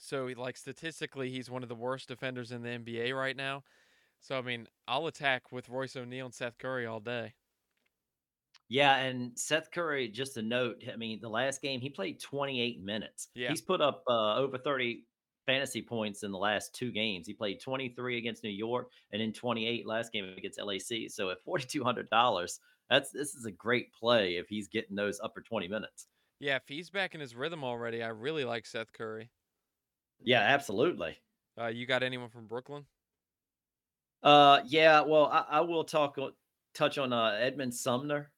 [0.00, 3.64] So he- like statistically, he's one of the worst defenders in the NBA right now.
[4.20, 7.34] So I mean, I'll attack with Royce O'Neale and Seth Curry all day.
[8.68, 12.80] Yeah, and Seth Curry, just a note, I mean, the last game he played 28
[12.80, 13.28] minutes.
[13.34, 13.48] Yeah.
[13.48, 15.06] He's put up uh, over 30
[15.46, 17.26] fantasy points in the last two games.
[17.26, 21.08] He played 23 against New York and in 28 last game against LAC.
[21.10, 25.66] So at $4200, that's this is a great play if he's getting those upper 20
[25.68, 26.06] minutes.
[26.38, 29.30] Yeah, if he's back in his rhythm already, I really like Seth Curry.
[30.22, 31.16] Yeah, absolutely.
[31.60, 32.84] Uh, you got anyone from Brooklyn?
[34.22, 35.00] Uh, yeah.
[35.00, 36.18] Well, I, I will talk
[36.74, 38.30] touch on uh, Edmond Sumner.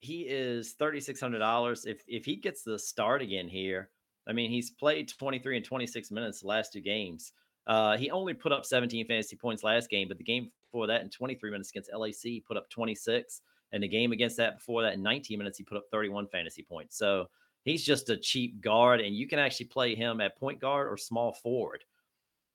[0.00, 1.86] He is thirty six hundred dollars.
[1.86, 3.90] If if he gets the start again here,
[4.28, 7.32] I mean, he's played twenty three and twenty six minutes the last two games.
[7.66, 11.00] Uh, he only put up seventeen fantasy points last game, but the game before that
[11.00, 13.40] in twenty three minutes against LAC, he put up twenty six,
[13.72, 16.28] and the game against that before that in nineteen minutes, he put up thirty one
[16.28, 16.98] fantasy points.
[16.98, 17.28] So
[17.64, 20.96] he's just a cheap guard, and you can actually play him at point guard or
[20.96, 21.84] small forward.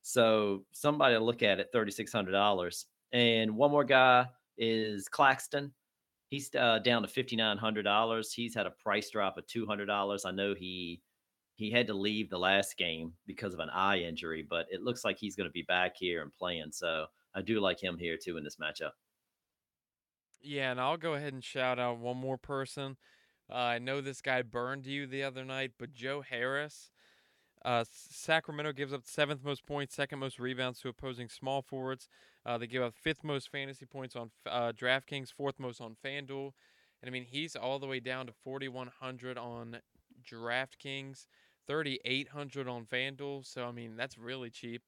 [0.01, 2.85] So somebody to look at at thirty six hundred dollars.
[3.11, 5.73] And one more guy is Claxton.
[6.29, 8.31] He's uh, down to fifty nine hundred dollars.
[8.31, 10.25] He's had a price drop of two hundred dollars.
[10.25, 11.01] I know he
[11.55, 15.03] he had to leave the last game because of an eye injury, but it looks
[15.03, 16.71] like he's going to be back here and playing.
[16.71, 18.91] So I do like him here too in this matchup.
[20.41, 22.95] Yeah, and I'll go ahead and shout out one more person.
[23.51, 26.91] Uh, I know this guy burned you the other night, but Joe Harris.
[27.65, 32.07] Uh, Sacramento gives up seventh most points, second most rebounds to opposing small forwards.
[32.45, 36.51] Uh, they give up fifth most fantasy points on uh, DraftKings, fourth most on FanDuel.
[37.01, 39.79] And I mean, he's all the way down to 4,100 on
[40.23, 41.25] DraftKings,
[41.67, 43.45] 3,800 on FanDuel.
[43.45, 44.83] So, I mean, that's really cheap.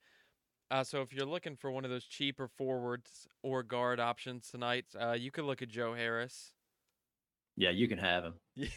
[0.69, 4.86] Uh, so, if you're looking for one of those cheaper forwards or guard options tonight,
[5.00, 6.54] uh, you could look at Joe Harris.
[7.57, 8.33] Yeah, you can have him.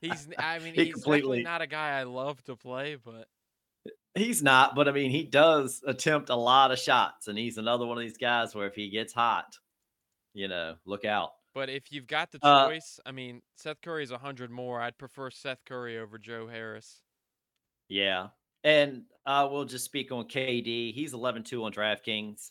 [0.00, 3.26] He's, I mean, He he's completely- not a guy I love to play, but
[4.16, 7.86] He's not, but I mean, he does attempt a lot of shots, and he's another
[7.86, 9.56] one of these guys where if he gets hot,
[10.34, 11.30] you know, look out.
[11.54, 14.80] but if you've got the Uh, choice, I mean, Seth curry Curry's 100 more.
[14.80, 17.02] I'd prefer Seth Curry over Joe Harris.
[17.88, 18.28] Yeah.
[18.64, 20.92] And we'll just speak on KD.
[20.92, 22.50] He's 11 2 on DraftKings.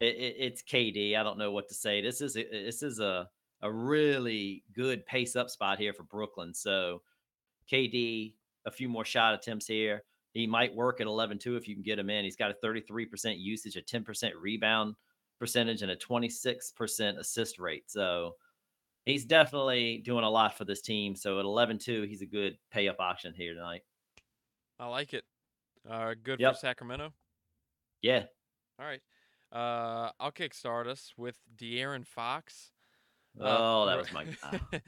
[0.00, 1.16] It, it, it's KD.
[1.16, 2.00] I don't know what to say.
[2.00, 3.28] This is a, this is a,
[3.62, 6.52] a really good pace up spot here for Brooklyn.
[6.52, 7.02] So
[7.70, 8.34] KD,
[8.66, 10.02] a few more shot attempts here.
[10.32, 12.24] He might work at 11 2 if you can get him in.
[12.24, 14.96] He's got a 33% usage, a 10% rebound
[15.38, 17.84] percentage, and a 26% assist rate.
[17.86, 18.32] So
[19.06, 21.14] he's definitely doing a lot for this team.
[21.14, 23.82] So at 11 2, he's a good pay up option here tonight.
[24.80, 25.24] I like it.
[25.88, 26.54] Uh, good Yep.
[26.54, 27.12] for Sacramento.
[28.02, 28.24] Yeah.
[28.80, 29.00] All right.
[29.54, 32.72] Uh, I'll kickstart us with De'Aaron Fox.
[33.40, 34.26] Uh, Oh, that was my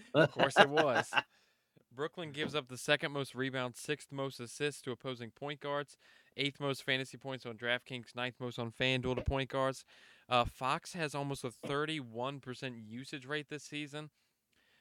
[0.15, 1.11] of course it was.
[1.95, 5.97] Brooklyn gives up the second most rebounds, sixth most assists to opposing point guards,
[6.37, 9.85] eighth most fantasy points on DraftKings, ninth most on FanDuel to point guards.
[10.29, 14.11] Uh, Fox has almost a 31% usage rate this season.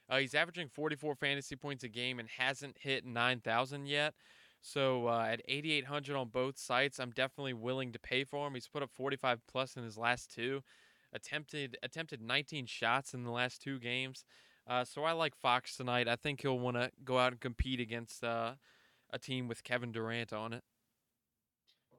[0.08, 4.14] Uh, he's averaging 44 fantasy points a game and hasn't hit 9,000 yet.
[4.60, 8.54] So uh, at 8,800 on both sites, I'm definitely willing to pay for him.
[8.54, 10.62] He's put up 45 plus in his last two.
[11.12, 14.24] Attempted attempted 19 shots in the last two games.
[14.66, 16.08] Uh, so I like Fox tonight.
[16.08, 18.54] I think he'll want to go out and compete against uh,
[19.10, 20.64] a team with Kevin Durant on it.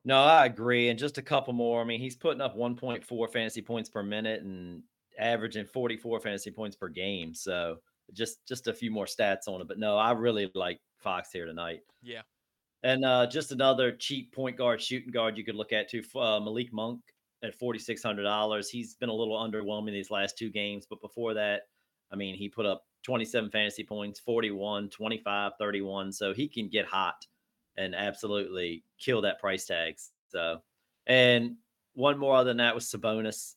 [0.03, 0.89] No, I agree.
[0.89, 1.81] And just a couple more.
[1.81, 4.83] I mean, he's putting up 1.4 fantasy points per minute and
[5.17, 7.33] averaging 44 fantasy points per game.
[7.33, 7.77] So
[8.13, 9.67] just just a few more stats on it.
[9.67, 11.81] But no, I really like Fox here tonight.
[12.01, 12.21] Yeah.
[12.83, 16.03] And uh, just another cheap point guard, shooting guard you could look at too.
[16.15, 17.01] Uh, Malik Monk
[17.43, 18.69] at forty six hundred dollars.
[18.69, 21.63] He's been a little underwhelming these last two games, but before that,
[22.11, 26.11] I mean, he put up 27 fantasy points, 41, 25, 31.
[26.11, 27.25] So he can get hot
[27.77, 29.95] and absolutely kill that price tag.
[30.29, 30.61] So,
[31.05, 31.55] and
[31.93, 33.55] one more other than that was Sabonis.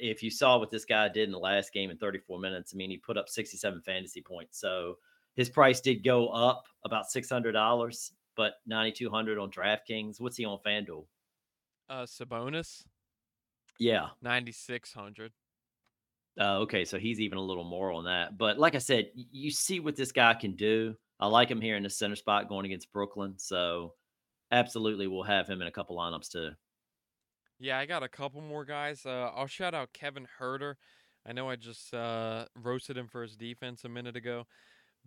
[0.00, 2.76] If you saw what this guy did in the last game in 34 minutes, I
[2.76, 4.60] mean, he put up 67 fantasy points.
[4.60, 4.98] So
[5.34, 10.18] his price did go up about $600, but 9,200 on DraftKings.
[10.20, 11.04] What's he on FanDuel?
[11.90, 12.84] Uh, Sabonis,
[13.78, 14.08] Yeah.
[14.22, 15.32] 9,600.
[16.40, 18.38] Uh, okay, so he's even a little more on that.
[18.38, 20.94] But like I said, you see what this guy can do.
[21.18, 23.34] I like him here in the center spot going against Brooklyn.
[23.38, 23.94] So
[24.52, 26.50] absolutely, we'll have him in a couple lineups too.
[27.58, 29.04] Yeah, I got a couple more guys.
[29.04, 30.74] Uh, I'll shout out Kevin Huerter.
[31.26, 34.46] I know I just uh, roasted him for his defense a minute ago,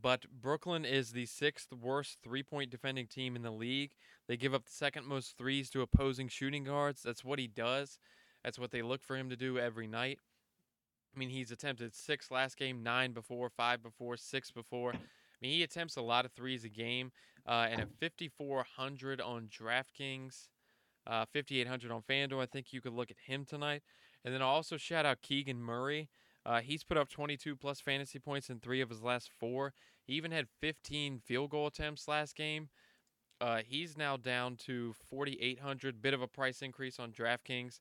[0.01, 3.91] but Brooklyn is the sixth worst three point defending team in the league.
[4.27, 7.01] They give up the second most threes to opposing shooting guards.
[7.03, 7.99] That's what he does,
[8.43, 10.19] that's what they look for him to do every night.
[11.15, 14.93] I mean, he's attempted six last game, nine before, five before, six before.
[14.93, 14.97] I
[15.41, 17.11] mean, he attempts a lot of threes a game,
[17.45, 20.47] uh, and at 5,400 on DraftKings
[21.07, 22.41] uh, 5,800 on FanDuel.
[22.41, 23.81] I think you could look at him tonight.
[24.23, 26.09] And then I'll also shout out Keegan Murray.
[26.45, 29.73] Uh, he's put up 22 plus fantasy points in three of his last four.
[30.03, 32.69] He even had 15 field goal attempts last game.
[33.39, 36.01] Uh, he's now down to 4,800.
[36.01, 37.79] Bit of a price increase on DraftKings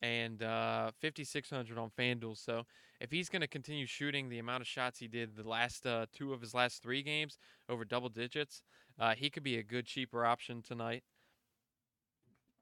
[0.00, 2.36] and uh, 5,600 on FanDuel.
[2.36, 2.64] So
[3.00, 6.06] if he's going to continue shooting the amount of shots he did the last uh,
[6.12, 8.62] two of his last three games over double digits,
[8.98, 11.04] uh, he could be a good cheaper option tonight.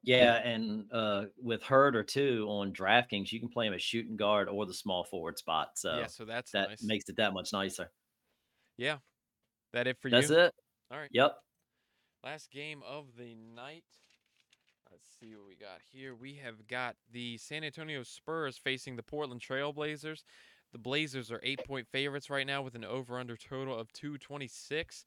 [0.03, 4.49] Yeah, and uh, with Huerter two on DraftKings, you can play him as shooting guard
[4.49, 5.73] or the small forward spot.
[5.75, 6.83] So yeah, so that's that nice.
[6.83, 7.91] makes it that much nicer.
[8.79, 8.97] Yeah.
[9.73, 10.13] That it for you.
[10.13, 10.55] That's it.
[10.91, 11.11] All right.
[11.13, 11.37] Yep.
[12.25, 13.85] Last game of the night.
[14.91, 16.15] Let's see what we got here.
[16.15, 20.25] We have got the San Antonio Spurs facing the Portland Trailblazers.
[20.73, 25.05] The Blazers are eight point favorites right now with an over under total of 226.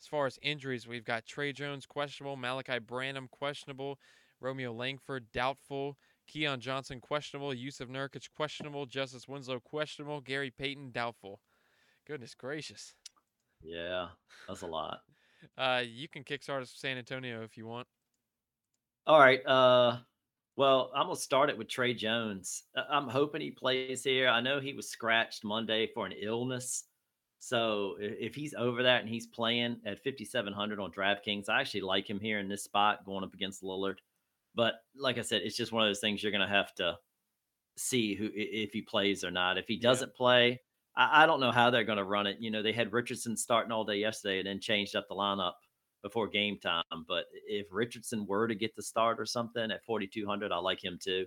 [0.00, 3.98] As far as injuries, we've got Tre Jones questionable, Malaki Branham questionable,
[4.42, 11.40] Romeo Langford doubtful, Keon Johnson questionable, Jusuf Nurkic questionable, Justice Winslow questionable, Gary Payton doubtful.
[12.06, 12.94] Goodness gracious.
[13.62, 14.08] Yeah,
[14.48, 15.00] that's a lot.
[15.58, 17.88] Uh, you can kickstart us San Antonio if you want.
[19.08, 19.44] All right.
[19.44, 19.98] Uh,
[20.54, 22.62] well, I'm gonna start it with Tre Jones.
[22.76, 24.28] I'm hoping he plays here.
[24.28, 26.84] I know he was scratched Monday for an illness,
[27.40, 32.08] so if he's over that and he's playing at 5,700 on DraftKings, I actually like
[32.08, 33.96] him here in this spot going up against Lillard.
[34.54, 36.96] But like I said, it's just one of those things you're gonna have to
[37.76, 39.58] see who if he plays or not.
[39.58, 40.60] If he doesn't play,
[40.96, 42.38] I, I don't know how they're gonna run it.
[42.40, 45.54] You know, they had Richardson starting all day yesterday and then changed up the lineup
[46.02, 46.84] before game time.
[47.08, 50.98] But if Richardson were to get the start or something at 4,200, I like him
[51.02, 51.26] too.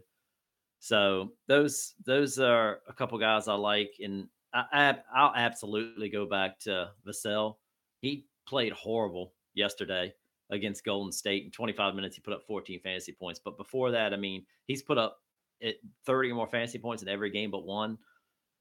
[0.79, 6.25] So those those are a couple guys I like, and I, I I'll absolutely go
[6.25, 7.55] back to Vassell.
[8.01, 10.13] He played horrible yesterday
[10.49, 11.45] against Golden State.
[11.45, 13.39] In 25 minutes, he put up 14 fantasy points.
[13.43, 15.21] But before that, I mean, he's put up
[15.59, 17.97] it 30 or more fantasy points in every game but one.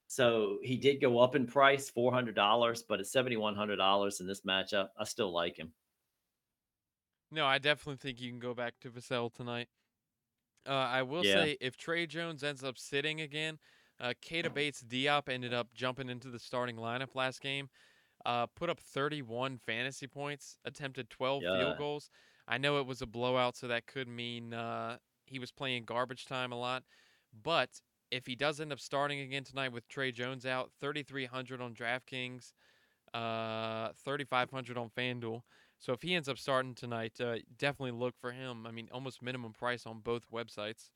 [0.08, 3.76] So he did go up in price, four hundred dollars, but at seventy one hundred
[3.76, 5.74] dollars in this matchup, I still like him.
[7.30, 9.68] No, I definitely think you can go back to Vassell tonight.
[10.66, 11.24] Uh, I will Yeah.
[11.24, 13.58] say if Tre Jones ends up sitting again,
[14.00, 17.68] uh, Keita Bates-Diop ended up jumping into the starting lineup last game.
[18.24, 21.50] Uh, put up 31 fantasy points, attempted 12 Yeah.
[21.52, 22.10] field goals.
[22.48, 26.24] I know it was a blowout, so that could mean uh, he was playing garbage
[26.26, 26.84] time a lot.
[27.32, 31.74] But if he does end up starting again tonight with Tre Jones out, 3,300 on
[31.74, 32.52] DraftKings,
[33.14, 35.42] uh, 3,500 on FanDuel.
[35.78, 38.66] So if he ends up starting tonight, uh, definitely look for him.
[38.66, 40.90] I mean, almost minimum price on both websites.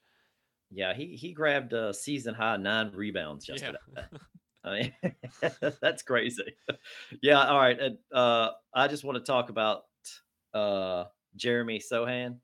[0.71, 3.73] Yeah, he he grabbed a season high nine rebounds Yeah.
[4.69, 5.15] I mean,
[5.81, 6.55] that's crazy.
[7.23, 7.47] yeah.
[7.47, 7.79] All right.
[7.79, 9.85] And uh, I just want to talk about
[10.55, 11.05] uh,
[11.37, 12.37] Jeremy Sochan.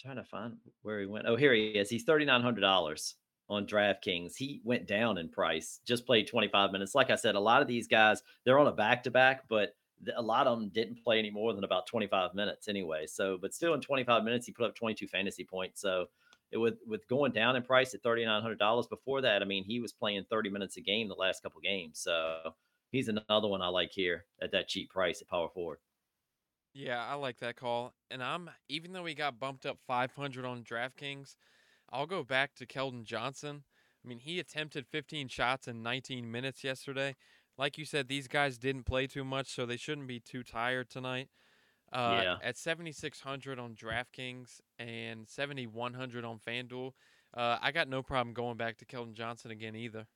[0.00, 1.26] Trying to find where he went.
[1.26, 1.88] Oh, here he is.
[1.88, 3.14] He's thirty nine hundred dollars
[3.48, 4.36] on DraftKings.
[4.36, 5.80] He went down in price.
[5.86, 6.94] Just played twenty five minutes.
[6.94, 9.74] Like I said, a lot of these guys they're on a back to back, but
[10.14, 13.06] a lot of them didn't play any more than about twenty five minutes anyway.
[13.06, 15.80] So, but still in twenty five minutes, he put up twenty two fantasy points.
[15.80, 16.06] So
[16.52, 18.86] it with with going down in price at thirty nine hundred dollars.
[18.86, 22.00] Before that, I mean, he was playing thirty minutes a game the last couple games.
[22.00, 22.54] So
[22.92, 25.78] he's another one I like here at that cheap price at power forward.
[26.74, 27.94] Yeah, I like that call.
[28.10, 31.36] And I'm even though he got bumped up 500 on DraftKings,
[31.90, 33.64] I'll go back to Keldon Johnson.
[34.04, 37.16] I mean, he attempted 15 shots in 19 minutes yesterday.
[37.58, 40.90] Like you said, these guys didn't play too much, so they shouldn't be too tired
[40.90, 41.28] tonight.
[41.92, 42.36] Uh, Yeah.
[42.42, 46.92] At 7,600 on DraftKings and 7,100 on FanDuel,
[47.34, 50.06] uh, I got no problem going back to Keldon Johnson again either.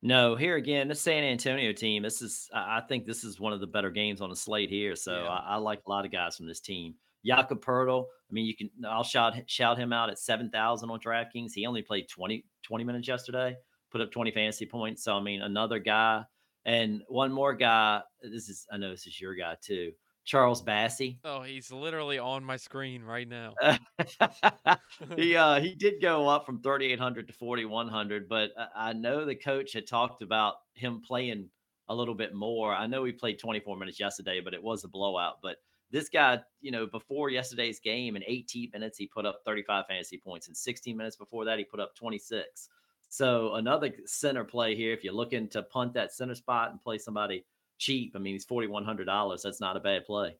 [0.00, 2.04] No, here again, the San Antonio team.
[2.04, 4.70] This is, I I think, this is one of the better games on the slate
[4.70, 4.94] here.
[4.94, 5.28] So Yeah.
[5.28, 6.94] I, I like a lot of guys from this team.
[7.26, 8.04] Jakob Poeltl.
[8.04, 8.70] I mean, you can.
[8.86, 11.50] I'll shout shout him out at seven thousand on DraftKings.
[11.52, 13.56] He only played 20, 20 minutes yesterday.
[13.90, 15.02] Put up twenty fantasy points.
[15.02, 16.22] So I mean, another guy
[16.64, 18.02] and one more guy.
[18.22, 18.66] This is.
[18.70, 19.90] I know this is your guy too.
[20.28, 21.16] Charles Bassey.
[21.24, 23.54] Oh, he's literally on my screen right now.
[25.16, 29.72] he uh he did go up from 3800 to 4100 but I- know the coach
[29.72, 31.48] had talked about him playing
[31.88, 32.74] a little bit more.
[32.74, 35.36] I know he played 24 minutes yesterday but it was a blowout.
[35.42, 35.56] But
[35.90, 40.18] this guy you know before yesterday's game in 18 minutes he put up 35 fantasy
[40.18, 40.48] points.
[40.48, 42.68] In 16 minutes before that he put up 26
[43.08, 44.92] so another center play here.
[44.92, 47.46] If you're looking to punt that center spot and play somebody
[47.78, 50.36] cheap i mean he's $4100 that's not a bad play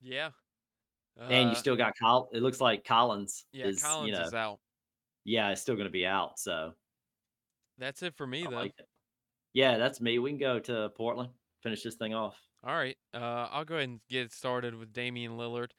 [0.00, 0.30] Yeah.
[1.18, 4.24] and you Uh, still got Col- it looks like collins yeah, is Collins you know
[4.26, 4.58] is out.
[5.24, 6.38] yeah, it's still going to be out.
[6.38, 6.74] So
[7.78, 8.56] That's it for me I though.
[8.56, 8.74] like.
[9.54, 10.18] Yeah, that's me.
[10.18, 11.30] We can go to Portland,
[11.62, 12.36] finish this thing off.
[12.62, 12.96] All right.
[13.14, 15.70] Uh, I'll go ahead and get started with Damian Lillard.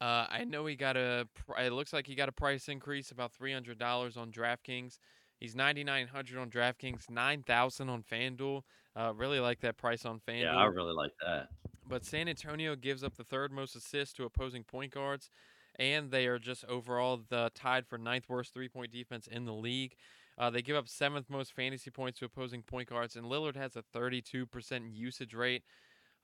[0.00, 1.26] Uh, I know he got a.
[1.58, 4.98] It looks like he got a price increase about three hundred dollars on DraftKings.
[5.40, 8.62] He's ninety nine hundred on DraftKings, nine thousand on FanDuel.
[8.96, 10.42] Uh, really like that price on FanDuel.
[10.42, 11.48] Yeah, I really like that.
[11.86, 15.30] But San Antonio gives up the third most assists to opposing point guards,
[15.78, 19.52] and they are just overall the tied for ninth worst three point defense in the
[19.52, 19.96] league.
[20.38, 23.76] Uh, they give up seventh most fantasy points to opposing point guards, and Lillard has
[23.76, 24.46] a 32%
[24.92, 25.62] usage rate.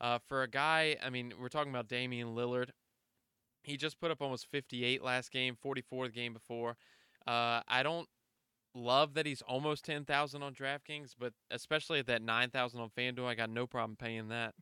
[0.00, 2.70] Uh, for a guy, I mean, we're talking about Damian Lillard.
[3.62, 6.76] He just put up almost 58 last game, 44 the game before.
[7.26, 8.08] Uh, I don't
[8.74, 13.34] love that he's almost 10,000 on DraftKings, but especially at that 9,000 on FanDuel, I
[13.34, 14.54] got no problem paying that.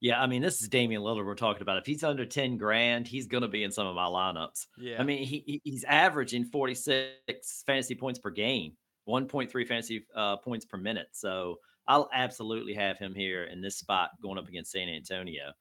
[0.00, 1.78] Yeah, I mean, this is Damian Lillard we're talking about.
[1.78, 4.66] If he's under 10 grand, he's going to be in some of my lineups.
[4.78, 5.00] Yeah.
[5.00, 8.76] I mean, he, he- he's averaging 46 fantasy points per game,
[9.08, 11.08] 1.3 fantasy uh, points per minute.
[11.12, 11.56] So
[11.88, 15.52] I'll absolutely have him here in this spot going up against San Antonio.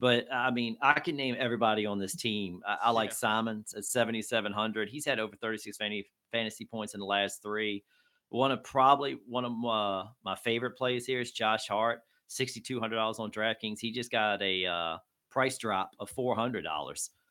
[0.00, 2.62] But I mean, I can name everybody on this team.
[2.66, 3.14] I, I like Yeah.
[3.16, 4.88] Simons at 7,700.
[4.88, 7.84] He's had over 36 fantasy, fantasy points in the last three.
[8.30, 13.30] One of probably one of my, my favorite plays here is Josh Hart, $6,200 on
[13.30, 13.78] DraftKings.
[13.78, 14.96] He just got a uh,
[15.30, 16.62] price drop of $400.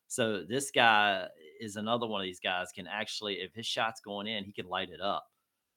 [0.08, 1.28] So this guy
[1.60, 4.68] is another one of these guys can actually, if his shot's going in, he can
[4.68, 5.26] light it up.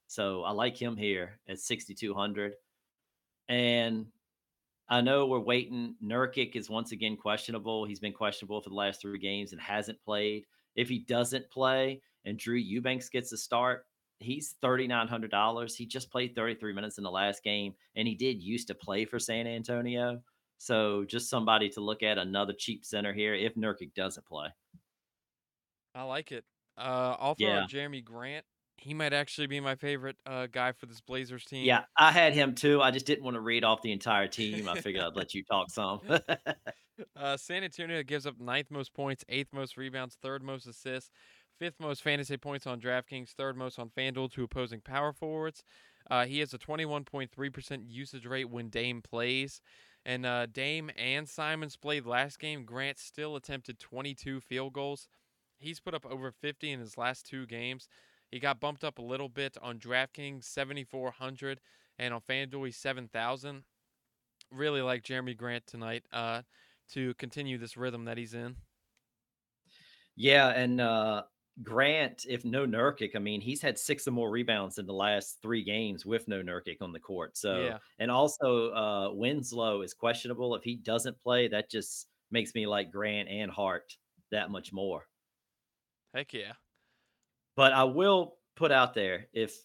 [0.07, 2.53] So I like him here at 6,200.
[3.49, 4.05] And
[4.87, 5.95] I know we're waiting.
[6.01, 7.83] Nurkic is once again questionable.
[7.83, 10.45] He's been questionable for the last three games and hasn't played.
[10.75, 13.87] If he doesn't play and Drew Eubanks gets a start,
[14.19, 15.75] he's $3,900.
[15.75, 19.05] He just played 33 minutes in the last game, and he did used to play
[19.05, 20.23] for San Antonio.
[20.59, 24.49] So just somebody to look at, another cheap center here if Nurkic doesn't play.
[25.93, 26.45] I like it.
[26.77, 27.65] Uh, I'll throw Yeah.
[27.65, 28.45] Jerami Grant.
[28.77, 31.65] He might actually be my favorite uh, guy for this Blazers team.
[31.65, 32.81] Yeah, I had him too.
[32.81, 34.69] I just didn't want to read off the entire team.
[34.69, 36.01] I figured I'd let you talk some.
[37.15, 41.11] Uh, San Antonio gives up ninth most points, eighth most rebounds, third most assists,
[41.59, 45.63] fifth most fantasy points on DraftKings, third most on FanDuel to opposing power forwards.
[46.09, 49.61] Uh, he has a 21.3% usage rate when Dame plays.
[50.05, 52.63] And uh, Dame and Simons played last game.
[52.63, 55.09] Grant still attempted 22 field goals.
[55.59, 57.89] He's put up over 50 in his last two games.
[58.31, 61.59] He got bumped up a little bit on DraftKings, 7,400,
[61.97, 63.63] and on FanDuel, he's 7,000.
[64.51, 66.03] Really like Jerami Grant tonight.
[66.13, 66.43] Uh,
[66.93, 68.55] to continue this rhythm that he's in.
[70.15, 71.23] yeah, and uh
[71.63, 75.41] Grant, if no Nurkic, I mean, he's had six or more rebounds in the last
[75.41, 77.35] three games with no Nurkic on the court.
[77.37, 77.79] So, Yeah.
[77.99, 80.55] and also uh Winslow is questionable.
[80.55, 83.97] If he doesn't play, that just makes me like Grant and Hart
[84.31, 85.07] that much more.
[86.13, 86.53] Heck yeah.
[87.55, 89.55] But I will put out there if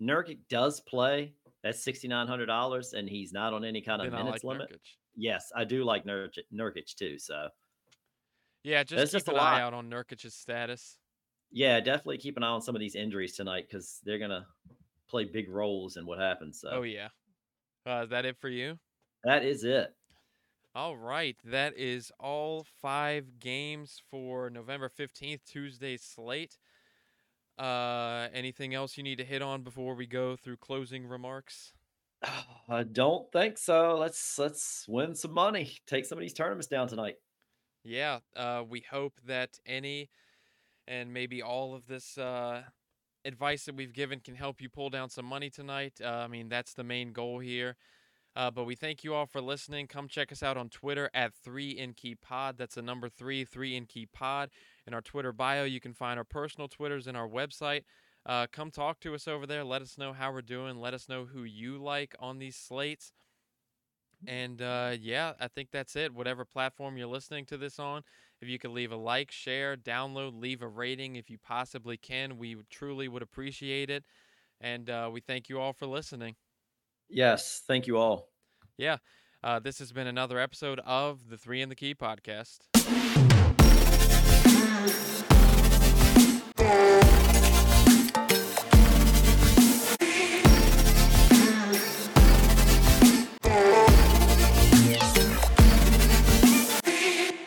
[0.00, 4.10] Nurkic does play, that's sixty nine hundred dollars, and he's not on any kind of
[4.10, 4.70] Then minutes like limit.
[4.72, 4.96] Nurkic.
[5.14, 7.18] Yes, I do like Nurkic, Nurkic too.
[7.18, 7.48] So
[8.62, 10.98] Yeah, just That's keep just a an eye out on Nurkic's status.
[11.52, 14.46] Yeah, definitely keep an eye on some of these injuries tonight because they're gonna
[15.08, 16.60] play big roles in what happens.
[16.60, 17.08] So Oh yeah.
[17.86, 18.78] Uh, is that it for you?
[19.24, 19.94] that is it.
[20.74, 26.58] All right, that is all five games for November fifteenth, Tuesday slate.
[27.58, 31.74] Uh, anything else you need to hit on before we go through closing remarks?
[32.68, 33.96] I don't think so.
[33.98, 35.72] Let's let's win some money.
[35.86, 37.16] Take some of these tournaments down tonight.
[37.82, 40.10] Yeah, uh, we hope that any
[40.90, 42.62] and maybe all of this uh,
[43.24, 45.94] advice that we've given can help you pull down some money tonight.
[46.04, 47.76] Uh, I mean, that's the main goal here.
[48.34, 49.86] Uh, but we thank you all for listening.
[49.86, 52.58] Come check us out on Twitter at 3 in Key Pod.
[52.58, 54.50] That's the number 3, 3 in Key Pod.
[54.86, 57.82] In our Twitter bio, you can find our personal Twitters and our website.
[58.26, 59.64] Uh, come talk to us over there.
[59.64, 60.76] Let us know how we're doing.
[60.80, 63.12] Let us know who you like on these slates.
[64.26, 66.12] And uh, yeah, I think that's it.
[66.14, 68.02] Whatever platform you're listening to this on,
[68.40, 72.38] if you could leave a like, share, download, leave a rating if you possibly can,
[72.38, 74.04] we truly would appreciate it.
[74.60, 76.36] And uh, we thank you all for listening.
[77.08, 78.28] Yes, thank you all.
[78.76, 78.98] Yeah,
[79.42, 82.60] uh, this has been another episode of the Three in the Key podcast.